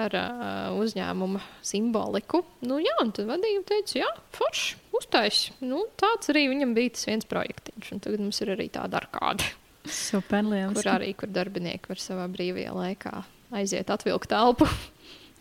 [0.02, 2.42] ar uh, uzņēmuma simboliku.
[2.66, 5.62] Nu, jā, un tad vadīja teica, jā, forši, uztaisīt.
[5.62, 9.12] Nu, tāds arī viņam bija tas viens projektiņš, un tagad mums ir arī tāda ar
[9.12, 9.52] kādu.
[9.84, 10.76] Super liels.
[10.78, 13.22] Kur arī kur darbinieki var savā brīvajā laikā
[13.52, 14.68] aiziet, atvilkt telpu.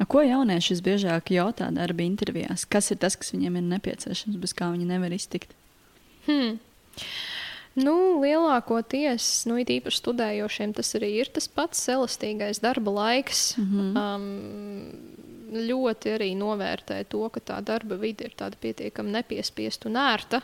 [0.01, 2.65] A, ko jaunieši visbiežāk jautā darba intervijās?
[2.65, 5.53] Kas ir tas, kas viņiem ir nepieciešams, bez kā viņi nevar iztikt?
[6.25, 6.57] Hmm.
[7.77, 13.53] Nu, lielākoties, nu, īpaši studējošiem, tas arī ir tas pats elastīgais darba laiks.
[13.61, 14.01] Mm -hmm.
[14.01, 15.21] um,
[15.71, 20.41] ļoti arī novērtē to, ka tā darba vide ir tāda pietiekami nepiespiesta un ērta.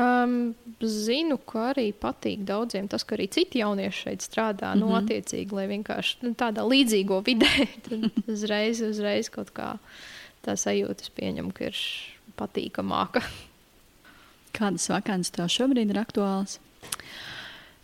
[0.00, 4.72] Um, zinu, ka arī patīk daudziem tas, ka arī citi jaunieši šeit strādā.
[4.72, 4.80] Mm -hmm.
[4.80, 4.96] nu, mhm.
[5.04, 9.76] attiecīgi, lai vienkārši nu, tādā līdzīgo vidē, tad uzreiz, uzreiz kaut kā
[10.42, 11.76] tā sajūta, pieņem, ka ir
[12.36, 13.22] patīkamāka.
[14.52, 16.58] Kādas vakances tev šobrīd ir aktuālas?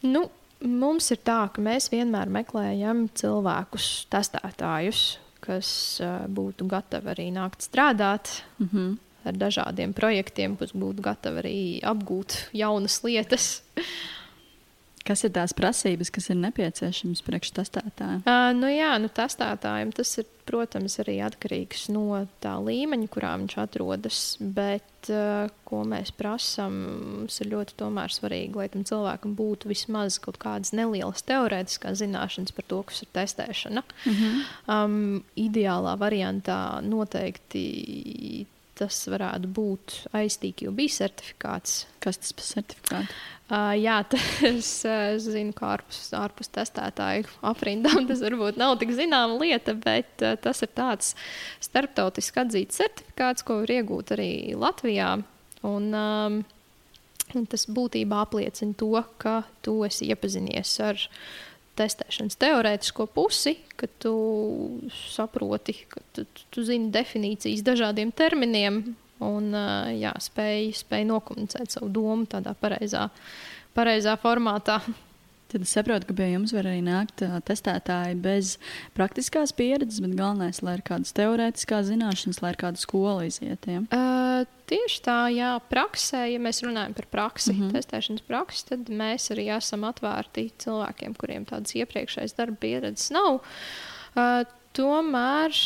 [0.03, 0.31] Nu,
[0.61, 7.61] mums ir tā, ka mēs vienmēr meklējam cilvēkus, testētājus, kas uh, būtu gatavi arī nākt
[7.61, 8.43] strādāt.
[8.59, 8.97] Mm -hmm
[9.31, 13.51] ar dažādiem projektiem, kas būtu gatavi arī apgūt jaunas lietas.
[15.09, 18.21] Kas ir tās prasības, kas ir nepieciešamas priekštestētājiem?
[18.29, 23.55] Uh, nu jā, nu testētājiem tas ir, protams, arī atkarīgs no tā līmeņa, kurā viņš
[23.63, 24.19] atrodas.
[24.41, 26.77] Bet, uh, ko mēs prasām,
[27.23, 27.79] mums ir ļoti
[28.19, 33.13] svarīgi, lai tam cilvēkam būtu vismaz kaut kādas nelielas teorētiskās zināšanas par to, kas ir
[33.17, 33.85] testēšana.
[34.05, 34.45] Mm -hmm.
[34.69, 38.47] um, ideālā variantā noteikti
[38.79, 41.83] tas varētu būt ISTQB certifikāts.
[42.03, 43.19] Kas tas par certifikātu?
[43.49, 49.39] Uh, jā, tas es zinu, ka ārpus, ārpus testētāju aprindām tas varbūt nav tik zināma
[49.41, 51.15] lieta, bet uh, tas ir tāds
[51.65, 55.15] starptautiski atzīts certifikāts, ko var iegūt arī Latvijā.
[55.67, 56.39] Un, um,
[57.35, 61.09] un tas būtībā apliecina to, ka tu esi iepazinies ar
[61.79, 64.15] testēšanas teorētisko pusi, ka tu
[65.11, 68.83] saproti, ka tu, tu zini definīcijas dažādiem terminiem
[69.25, 69.51] un
[69.99, 73.09] jā, spēj, spēj nokomunicēt savu domu tādā pareizā,
[73.77, 74.81] pareizā formātā.
[75.49, 78.57] Tad es saprotu, ka pie jums var arī nākt testētāji bez
[78.97, 83.65] praktiskās pieredzes, bet galvenais, lai ir kādas teorētiskās zināšanas, lai ir kāda skola iziet.
[83.65, 83.81] Ja?
[83.89, 87.79] Uh, tieši tā, jā, praksē, ja mēs runājam par praksi, mm -hmm.
[87.79, 93.41] testēšanas praksi, tad mēs arī esam atvērti cilvēkiem, kuriem tādas iepriekšējas darba pieredzes nav.
[94.13, 94.45] Uh,
[94.77, 95.57] tomēr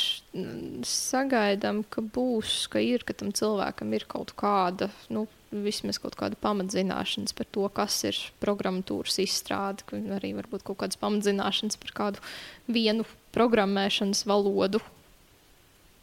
[0.86, 4.90] sagaidām, ka būs, ka ir, ka tam cilvēkam ir kaut kāda.
[5.10, 9.84] Nu, vismaz kaut kāda pamatzināšanas par to, kas ir programmatūras izstrāde,
[10.16, 12.24] arī varbūt kaut kādas pamatzināšanas par kādu
[12.72, 14.82] vienu programmēšanas valodu.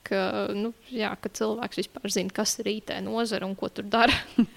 [0.10, 0.22] Ka,
[0.56, 4.16] nu, jā, ka cilvēks vispār zina, kas ir IT nozara un ko tur dara.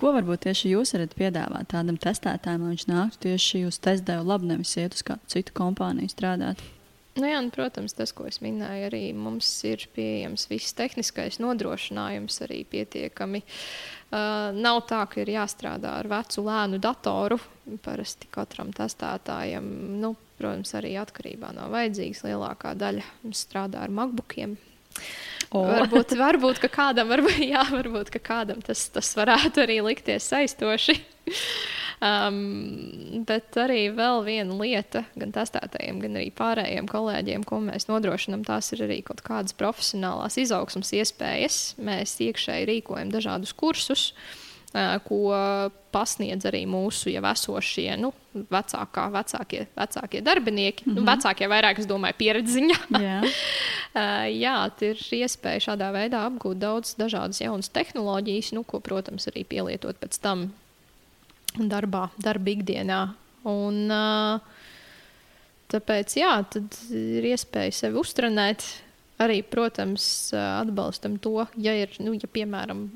[0.00, 4.48] Ko varbūt tieši jūs varat piedāvāt tādam testētājam, lai viņš nāktu tieši uz testdevu labu,
[4.48, 6.62] nevis iet uz kādu citu kompāniju strādāt?
[7.14, 12.40] Nu jā, un, protams, tas, ko es minēju, arī mums ir pieejams viss tehniskais nodrošinājums,
[12.42, 13.44] arī pietiekami.
[13.44, 17.38] Uh, nav tā, ka ir jāstrādā ar vecu, lēnu datoru.
[17.86, 19.68] Parasti katram testētājam,
[20.02, 24.58] nu, protams, arī atkarībā no vajadzīgas lielākā daļa strādā ar MacBookiem.
[25.54, 25.68] Oh.
[25.70, 30.98] Varbūt, varbūt, ka kādam, varbūt, jā, varbūt, ka kādam tas, tas varētu arī likties saistoši.
[32.04, 38.42] Um, bet arī vēl viena lieta, gan testētājiem, gan arī pārējiem kolēģiem, ko mēs nodrošinām,
[38.44, 41.60] tās ir arī kaut kādas profesionālās izaugsmas iespējas.
[41.80, 44.10] Mēs iekšēji rīkojam dažādus kursus.
[44.74, 45.30] Uh, ko
[45.94, 50.84] pasniedz arī mūsu jau esošie, nu, vecākā, vecākie, vecākie darbinieki.
[50.84, 50.96] Mm -hmm.
[50.96, 51.10] nu, mhm.
[51.12, 52.78] vecākie vairāk, es domāju, pieredziņā.
[53.06, 53.20] Jā,
[54.00, 59.44] uh, jā ir iespēja šādā veidā apgūt daudz dažādas jaunas tehnoloģijas, nu, ko, protams, arī
[59.46, 60.50] pielietot pēc tam
[61.58, 63.00] darbā, darba ikdienā.
[63.50, 63.92] Un,
[65.72, 66.32] tāpēc jā,
[66.94, 68.66] ir iespēja sevi uztrenēt.
[69.22, 72.88] Arī, protams, atbalstam to, ja ir, nu, ja, piemēram,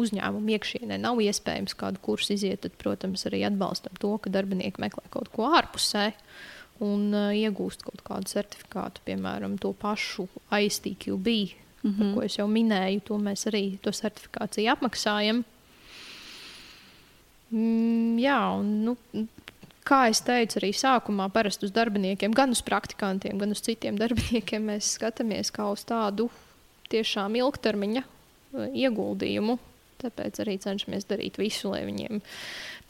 [0.00, 5.04] uzņēmuma iekšienē nav iespējams kādu kursu iziet, tad, protams, arī atbalstam to, ka darbinieki meklē
[5.12, 6.12] kaut ko ārpusē
[6.84, 11.28] un iegūst kaut kādu certifikātu, piemēram, to pašu ISTQB,
[11.82, 12.14] mm -hmm.
[12.14, 15.44] ko es jau minēju, to mēs arī to certifikāciju apmaksājam.
[17.54, 18.94] Mm, jā, un, nu,
[19.86, 24.64] kā jau teicu, arī sākumā parasti uz darbiniekiem, gan uz praktikantiem, gan uz citiem darbiniekiem
[24.72, 26.30] mēs skatāmies kā uz tādu
[26.92, 29.58] tiešām ilgtermiņa uh, ieguldījumu.
[30.04, 32.18] Tāpēc arī cenšamies darīt visu, lai viņiem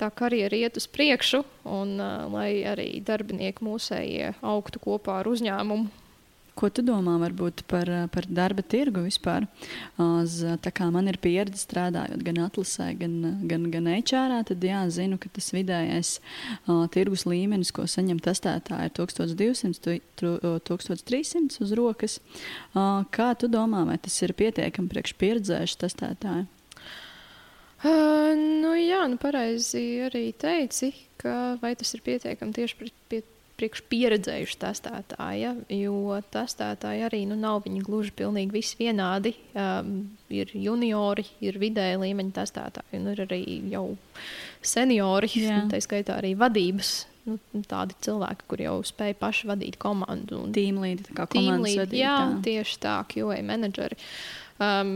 [0.01, 6.04] tā karjera iet uz priekšu un uh, lai arī darbinieki mūsējie augtu kopā ar uzņēmumu
[6.55, 9.49] Ko tu domā varbūt, par, par darba tirgu vispār?
[9.99, 10.37] Uz,
[10.95, 13.17] man ir pieredze strādājot gan atlasē, gan,
[13.51, 14.37] gan, gan HR.
[14.47, 21.63] Tad jā, zinu, ka tas vidējais uh, tirgus līmenis, ko saņem testētāji, ir 1200, 1300
[21.65, 22.21] uz rokas.
[22.71, 26.47] Uh, kā tu domā, vai tas ir pietiekami priekš pieredzējuši testētāji?
[27.85, 33.25] Uh, nu, jā, nu, pareizi arī teici, ka vai tas ir pietiekami tieši pret, pie,
[33.59, 35.53] priekš pieredzējuši testētāji, ja?
[35.71, 39.35] jo testētāji arī nu, nav viņi gluži pilnīgi visi vienādi.
[39.55, 39.95] Um,
[40.35, 43.41] ir juniori, ir vidēja līmeņa testētāji, un ir arī
[43.73, 43.87] jau
[44.65, 45.31] seniori,
[45.73, 46.95] tā skaitā arī vadības.
[47.25, 50.43] Nu, tādi cilvēki, kur jau spēj paši vadīt komandu.
[50.53, 52.03] Tīmlīdi, kā komandas vadītāji.
[52.03, 53.97] Jā, tieši tā, QA menedžeri.
[54.61, 54.91] Um,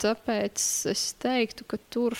[0.00, 0.62] tāpēc
[0.92, 2.14] es teiktu, ka tur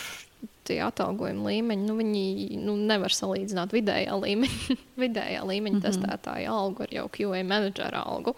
[0.67, 2.23] tie atalgojuma līmeņi, nu, viņi
[2.61, 5.85] nu, nevar salīdzināt vidējā līmeņa, vidējā līmeņa mm -hmm.
[5.87, 8.35] testētāja algu ar jau QA menedžera algu.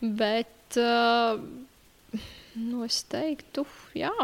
[0.00, 1.40] Bet uh,
[2.54, 3.66] nu, es teiktu,
[3.98, 4.14] jā,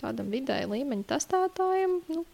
[0.00, 2.00] tādam vidēja līmeņa testētājam.
[2.08, 2.24] Nu,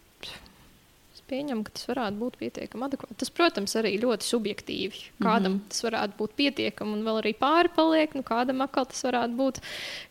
[1.29, 3.17] pieņemu, ka tas varētu būt pietiekami adekvāti.
[3.21, 5.03] Tas, protams, arī ļoti subjektīvi.
[5.23, 5.69] Kādam mm -hmm.
[5.73, 9.61] tas varētu būt pietiekami, un vēl arī pāri paliek, nu kādam atkal tas varētu būt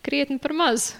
[0.02, 0.94] krietni par maz.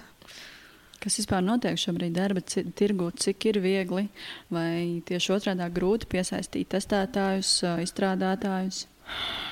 [1.03, 4.07] Kas vispār notiek šobrīd darba tirgū, cik ir viegli
[4.53, 8.85] vai tieši otrādi grūti piesaistīt testētājus, izstrādātājus?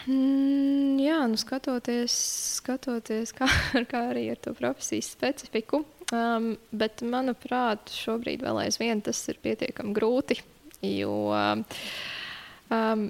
[0.09, 2.15] Mm, jā, nu skatoties,
[2.59, 3.47] skatoties kā,
[3.91, 5.83] kā arī ar to profesijas specifiku.
[6.13, 10.41] Um, bet, manuprāt, šobrīd vēl aizvien tas ir pietiekami grūti.
[10.83, 11.63] Jo um,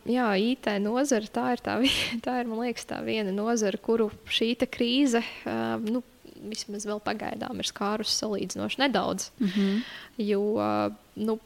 [0.06, 1.78] jā, IT nozara tā ir, tā,
[2.26, 6.04] tā ir liekas, tā viena nozara, kuru šī krīze um, nu,
[6.52, 9.32] vismaz vēl pagaidām ir skārusi salīdzinoši nedaudz.
[9.40, 9.82] Mm -hmm.
[10.18, 10.44] Jo
[11.16, 11.40] nu,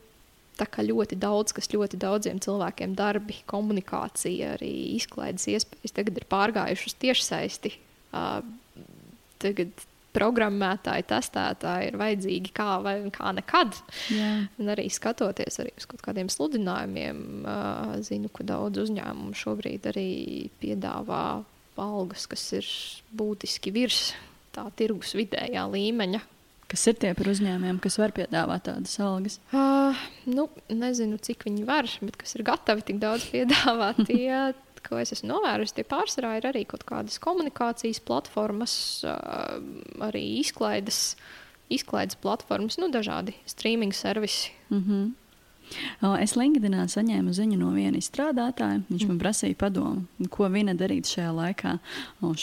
[0.57, 7.77] ļoti daudz, kas ļoti daudziem cilvēkiem darbi, komunikācija, arī izklaides iespējas tagad ir pārgājušas tiešsaisti.
[9.37, 9.69] Tagad
[10.17, 13.75] programmētāji, testētāji ir vajadzīgi kā, vai, kā nekad.
[14.09, 14.47] Jā.
[14.57, 17.45] Un arī skatoties arī uz kaut kādiem sludinājumiem,
[18.07, 20.09] zinu, ka daudz uzņēmumu šobrīd arī
[20.61, 21.43] piedāvā
[21.77, 22.65] algas, kas ir
[23.13, 24.15] būtiski virs
[24.57, 26.23] tā tirgus vidējā līmeņa.
[26.67, 29.37] Kas ir tie par uzņēmumiem, kas var piedāvāt tādas algas?
[29.55, 29.95] Uh,
[30.27, 34.01] nu, nezinu, cik viņi var, bet kas ir gatavi tik daudz piedāvāt.
[34.09, 34.41] Tie,
[34.87, 38.73] ko es esmu novērojusi, tie pārsvarā ir arī kaut kādas komunikācijas platformas,
[39.07, 39.61] uh,
[40.09, 41.15] arī izklaides,
[41.71, 44.51] izklaides platformas, nu, dažādi streaming servisi.
[44.67, 45.07] Mm -hmm.
[46.21, 48.83] Es LinkedInā saņēmu ziņu no viena izstrādātāja.
[48.89, 51.77] Viņš man prasīja padomu, ko viņa darīt šajā laikā.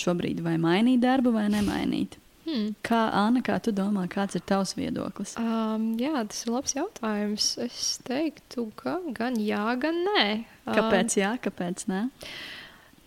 [0.05, 2.19] Šobrīd vai mainīt darbu, vai nemainīt.
[2.45, 2.75] Hmm.
[2.85, 5.33] Kā Anna, kā tu domā, kāds ir tavs viedoklis?
[5.41, 7.47] Um, jā, tas ir labs jautājums.
[7.65, 10.27] Es teiktu, ka gan jā, gan nē.
[10.67, 12.03] Um, kāpēc jā, kāpēc nē?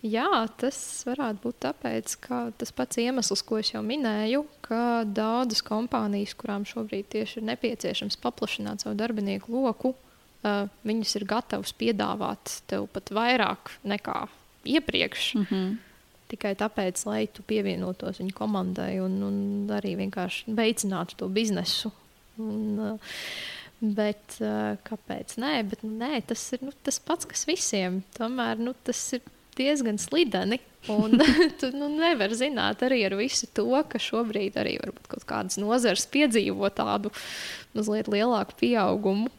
[0.06, 0.26] Jā,
[0.58, 6.36] tas varētu būt tāpēc, ka tas pats iemesls, ko es jau minēju, ka daudzas kompānijas,
[6.38, 10.07] kurām šobrīd tieši ir nepieciešams paplašināt savu darbinieku loku, uh,
[10.42, 14.26] viņas ir gatavas piedāvāt tev pat vairāk nekā
[14.64, 15.34] iepriekš.
[15.34, 15.76] Mm -hmm.
[16.28, 19.36] Tikai tāpēc, lai tu pievienotos viņu komandai un, un
[19.72, 21.92] arī vienkārši veicinātu to biznesu.
[22.36, 22.98] Un, uh,
[23.80, 25.38] bet uh, kāpēc?
[25.40, 28.02] Nē, bet, nu, nē tas ir nu, tas pats, kas visiem.
[28.18, 29.20] Tomēr nu, tas ir
[29.56, 30.60] diezgan slideni.
[30.88, 31.18] Un
[31.60, 34.76] tu nu, nevari zināt arī ar visu to, ka šobrīd arī
[35.08, 37.10] kaut kādas nozares piedzīvo tādu
[37.74, 39.32] mazliet lielāku pieaugumu.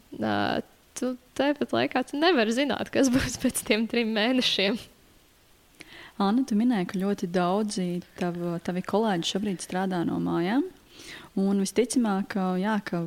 [0.99, 4.75] Tu tāpat laikā tu nevari zināt, kas būs pēc tiem trim mēnešiem.
[6.19, 7.87] Anna, tu minēji, ka ļoti daudzi
[8.19, 10.65] tavi, tavi kolēģi šobrīd strādā no mājām.
[11.39, 13.05] Un visticamāk, jā, ka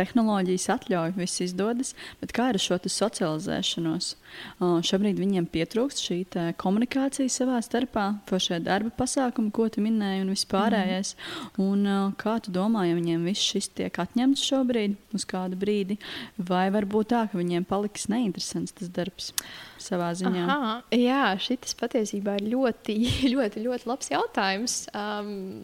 [0.00, 4.14] tehnoloģijas atļauj, viss izdodas, bet kā ar šo socializēšanos?
[4.60, 6.18] Uh, šobrīd viņiem pietrūkst šī
[6.60, 11.14] komunikācija savā starpā, pašai darba pasākumi, ko tu minēji, un vispārējais.
[11.16, 11.64] Mm.
[11.66, 15.98] Un, uh, kā tu domā, ja viņiem viss šis tiek atņemts šobrīd uz kādu brīdi,
[16.36, 19.32] vai varbūt tā, ka viņiem paliks neinteresants tas darbs?
[19.80, 20.44] Savā ziņā.
[20.44, 22.96] Aha, jā, šis patiesībā ir ļoti,
[23.34, 24.76] ļoti, ļoti labs jautājums.
[24.92, 25.58] Um,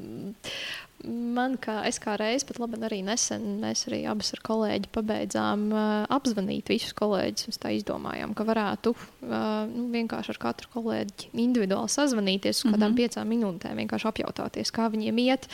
[1.04, 5.66] man, kā es kā reiz, pat labi, arī nesen, mēs arī abas ar kolēģi pabeidzām
[5.72, 5.82] uh,
[6.16, 7.48] apzvanīt visus kolēģus.
[7.50, 12.70] Mēs tā izdomājām, ka varētu uh, nu, vienkārši ar katru kolēģi individuāli sazvanīties uz mm
[12.70, 12.78] -hmm.
[12.78, 15.48] kādām piecām minūtēm, vienkārši apjautāties, kā viņiem iet.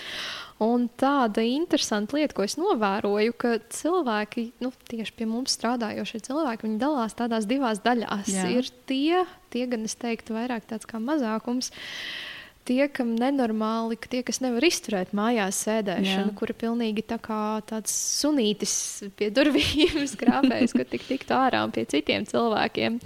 [0.62, 6.68] Un tāda interesanta lieta, ko es novēroju, ka cilvēki, nu, tieši pie mums strādājošie cilvēki,
[6.68, 8.28] viņi dalās tādās divās daļās.
[8.30, 8.46] Jā.
[8.48, 11.72] Ir tie, tie gan es teiktu, vairāk tāds kā mazākums
[12.66, 16.36] tie, kam nenormāli, ka tie, kas nevar izturēt mājās sēdēšanu, Jā.
[16.38, 18.74] kura pilnīgi tā kā tāds sunītis
[19.18, 22.98] pie durvīm skrāpējas, ka tik tikt ārā un pie citiem cilvēkiem.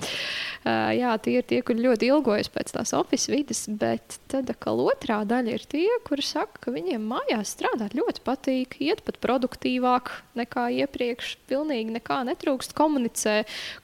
[0.67, 4.81] Uh, jā, tie ir tie, kur ļoti ilgojas pēc tās oficiālās vidas, bet tad atkal
[4.85, 10.11] otrā daļa ir tie, kuri saka, ka viņiem mājās strādāt ļoti patīk, iet pat produktīvāk
[10.39, 11.37] nekā iepriekš.
[11.51, 13.37] Pilnīgi nekā netrūkst, komunicē,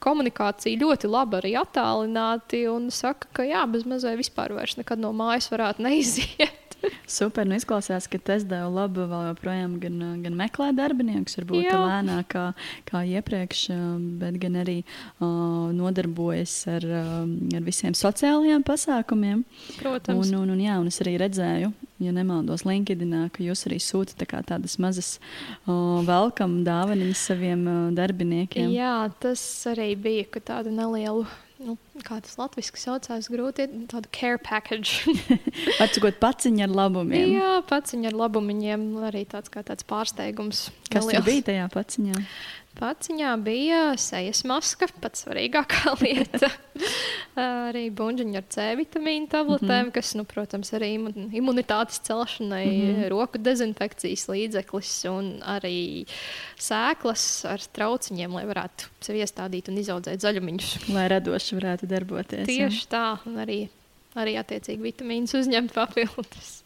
[0.03, 5.13] komunikācija ļoti laba arī attālināti un saka, ka jā, bez mazai vispār vairs nekad no
[5.15, 6.59] mājas varētu neiziet.
[7.07, 11.77] Super, nu izklausās, ka tas deva labu vēl joprojām gan, gan meklēt darbiniekus, varbūt Jā.
[11.79, 12.43] lēnāk kā,
[12.89, 13.65] kā iepriekš,
[14.19, 16.87] bet gan arī uh, nodarbojas ar,
[17.23, 19.43] ar visiem sociālajiem pasākumiem.
[19.79, 20.31] Protams.
[20.31, 21.71] Un, un, un, jā, un es arī redzēju,
[22.03, 27.79] ja nemaldos, LinkedIn, ka jūs arī sūtat tā tādas mazas uh, welcome dāvanas saviem uh,
[27.95, 28.71] darbiniekiem.
[28.75, 31.27] Jā, tas arī bija ka tādu nelielu.
[31.63, 35.13] Nu, kā tas latviešu saucās, grūti ir tādu care package.
[35.83, 37.37] Atsakot paciņu ar labumiem.
[37.37, 40.67] Jā, pats viņa ar labumiņiem arī tāds kā tāds pārsteigums.
[40.91, 42.25] Kas bija tajā paciņā?
[42.73, 46.49] Paciņā bija sejas maska, pats svarīgākā lieta.
[47.37, 49.93] arī buļbuļsaktas ar C vitamīnu tabletēm, mm -hmm.
[49.93, 53.09] kas, nu, protams, arī imu- imunitātes celšanai, mm -hmm.
[53.13, 56.05] roku dezinfekcijas līdzeklis un arī
[56.57, 60.89] sēklas ar trauciņiem, lai varētu sev iestādīt un izaudzēt zaļumiņus.
[60.93, 62.47] Lai radoši varētu darboties.
[62.47, 62.69] jā.
[62.69, 63.69] Tieši tā, un arī,
[64.15, 66.63] arī attiecīgi vitamīnus uzņemt papildus.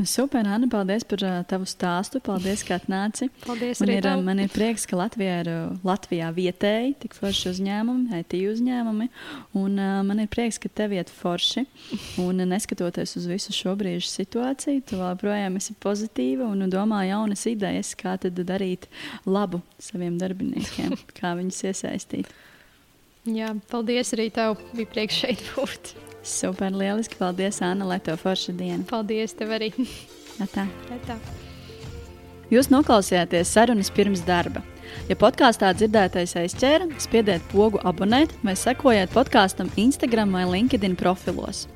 [0.00, 2.22] Nu, super, Anna, paldies par uh, tavu stāstu.
[2.24, 3.26] Paldies, ka atnāci.
[3.44, 4.22] Paldies Man ir, tev.
[4.24, 5.50] man ir prieks, ka Latvijā ir
[5.84, 9.10] Latvijā vietēji tik forši uzņēmumi, IT uzņēmumi.
[9.60, 11.66] Un, uh, man ir prieks, ka tev iet forši.
[12.24, 17.44] Un, uh, neskatoties uz visu šo brīžu situāciju, tu joprojām esi pozitīva un domā jaunas
[17.52, 18.88] idejas, kā tad darīt
[19.28, 22.32] labu saviem darbiniekiem, kā viņus iesaistīt.
[23.28, 24.56] Jā, paldies arī tev.
[24.72, 25.92] Bija prieks šeit būt.
[26.22, 27.16] Super, lieliski.
[27.18, 28.84] Paldies, Anna, lai tev forša diena.
[28.88, 29.72] Paldies tev arī.
[30.44, 30.66] Atā.
[31.06, 31.16] Tā.
[32.50, 34.62] Jūs noklausījāties sarunas pirms darba.
[35.06, 41.68] Ja podkāstā dzirdētais aizķēra, spiediet pogu abonēt vai sekojiet podkāstam Instagram vai LinkedIn profilos.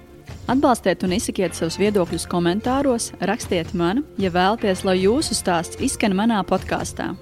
[0.50, 6.42] Atbalstiet un izsakiet savus viedokļus komentāros, rakstiet man, ja vēlaties, lai jūsu stāsts izskan manā
[6.48, 7.12] podkāstā.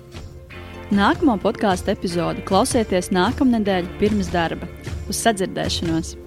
[0.92, 4.68] Nākamo podkāstu epizodi klausieties nākamnedēļ pirms darba.
[5.12, 6.21] Uz sadzirdēšanos!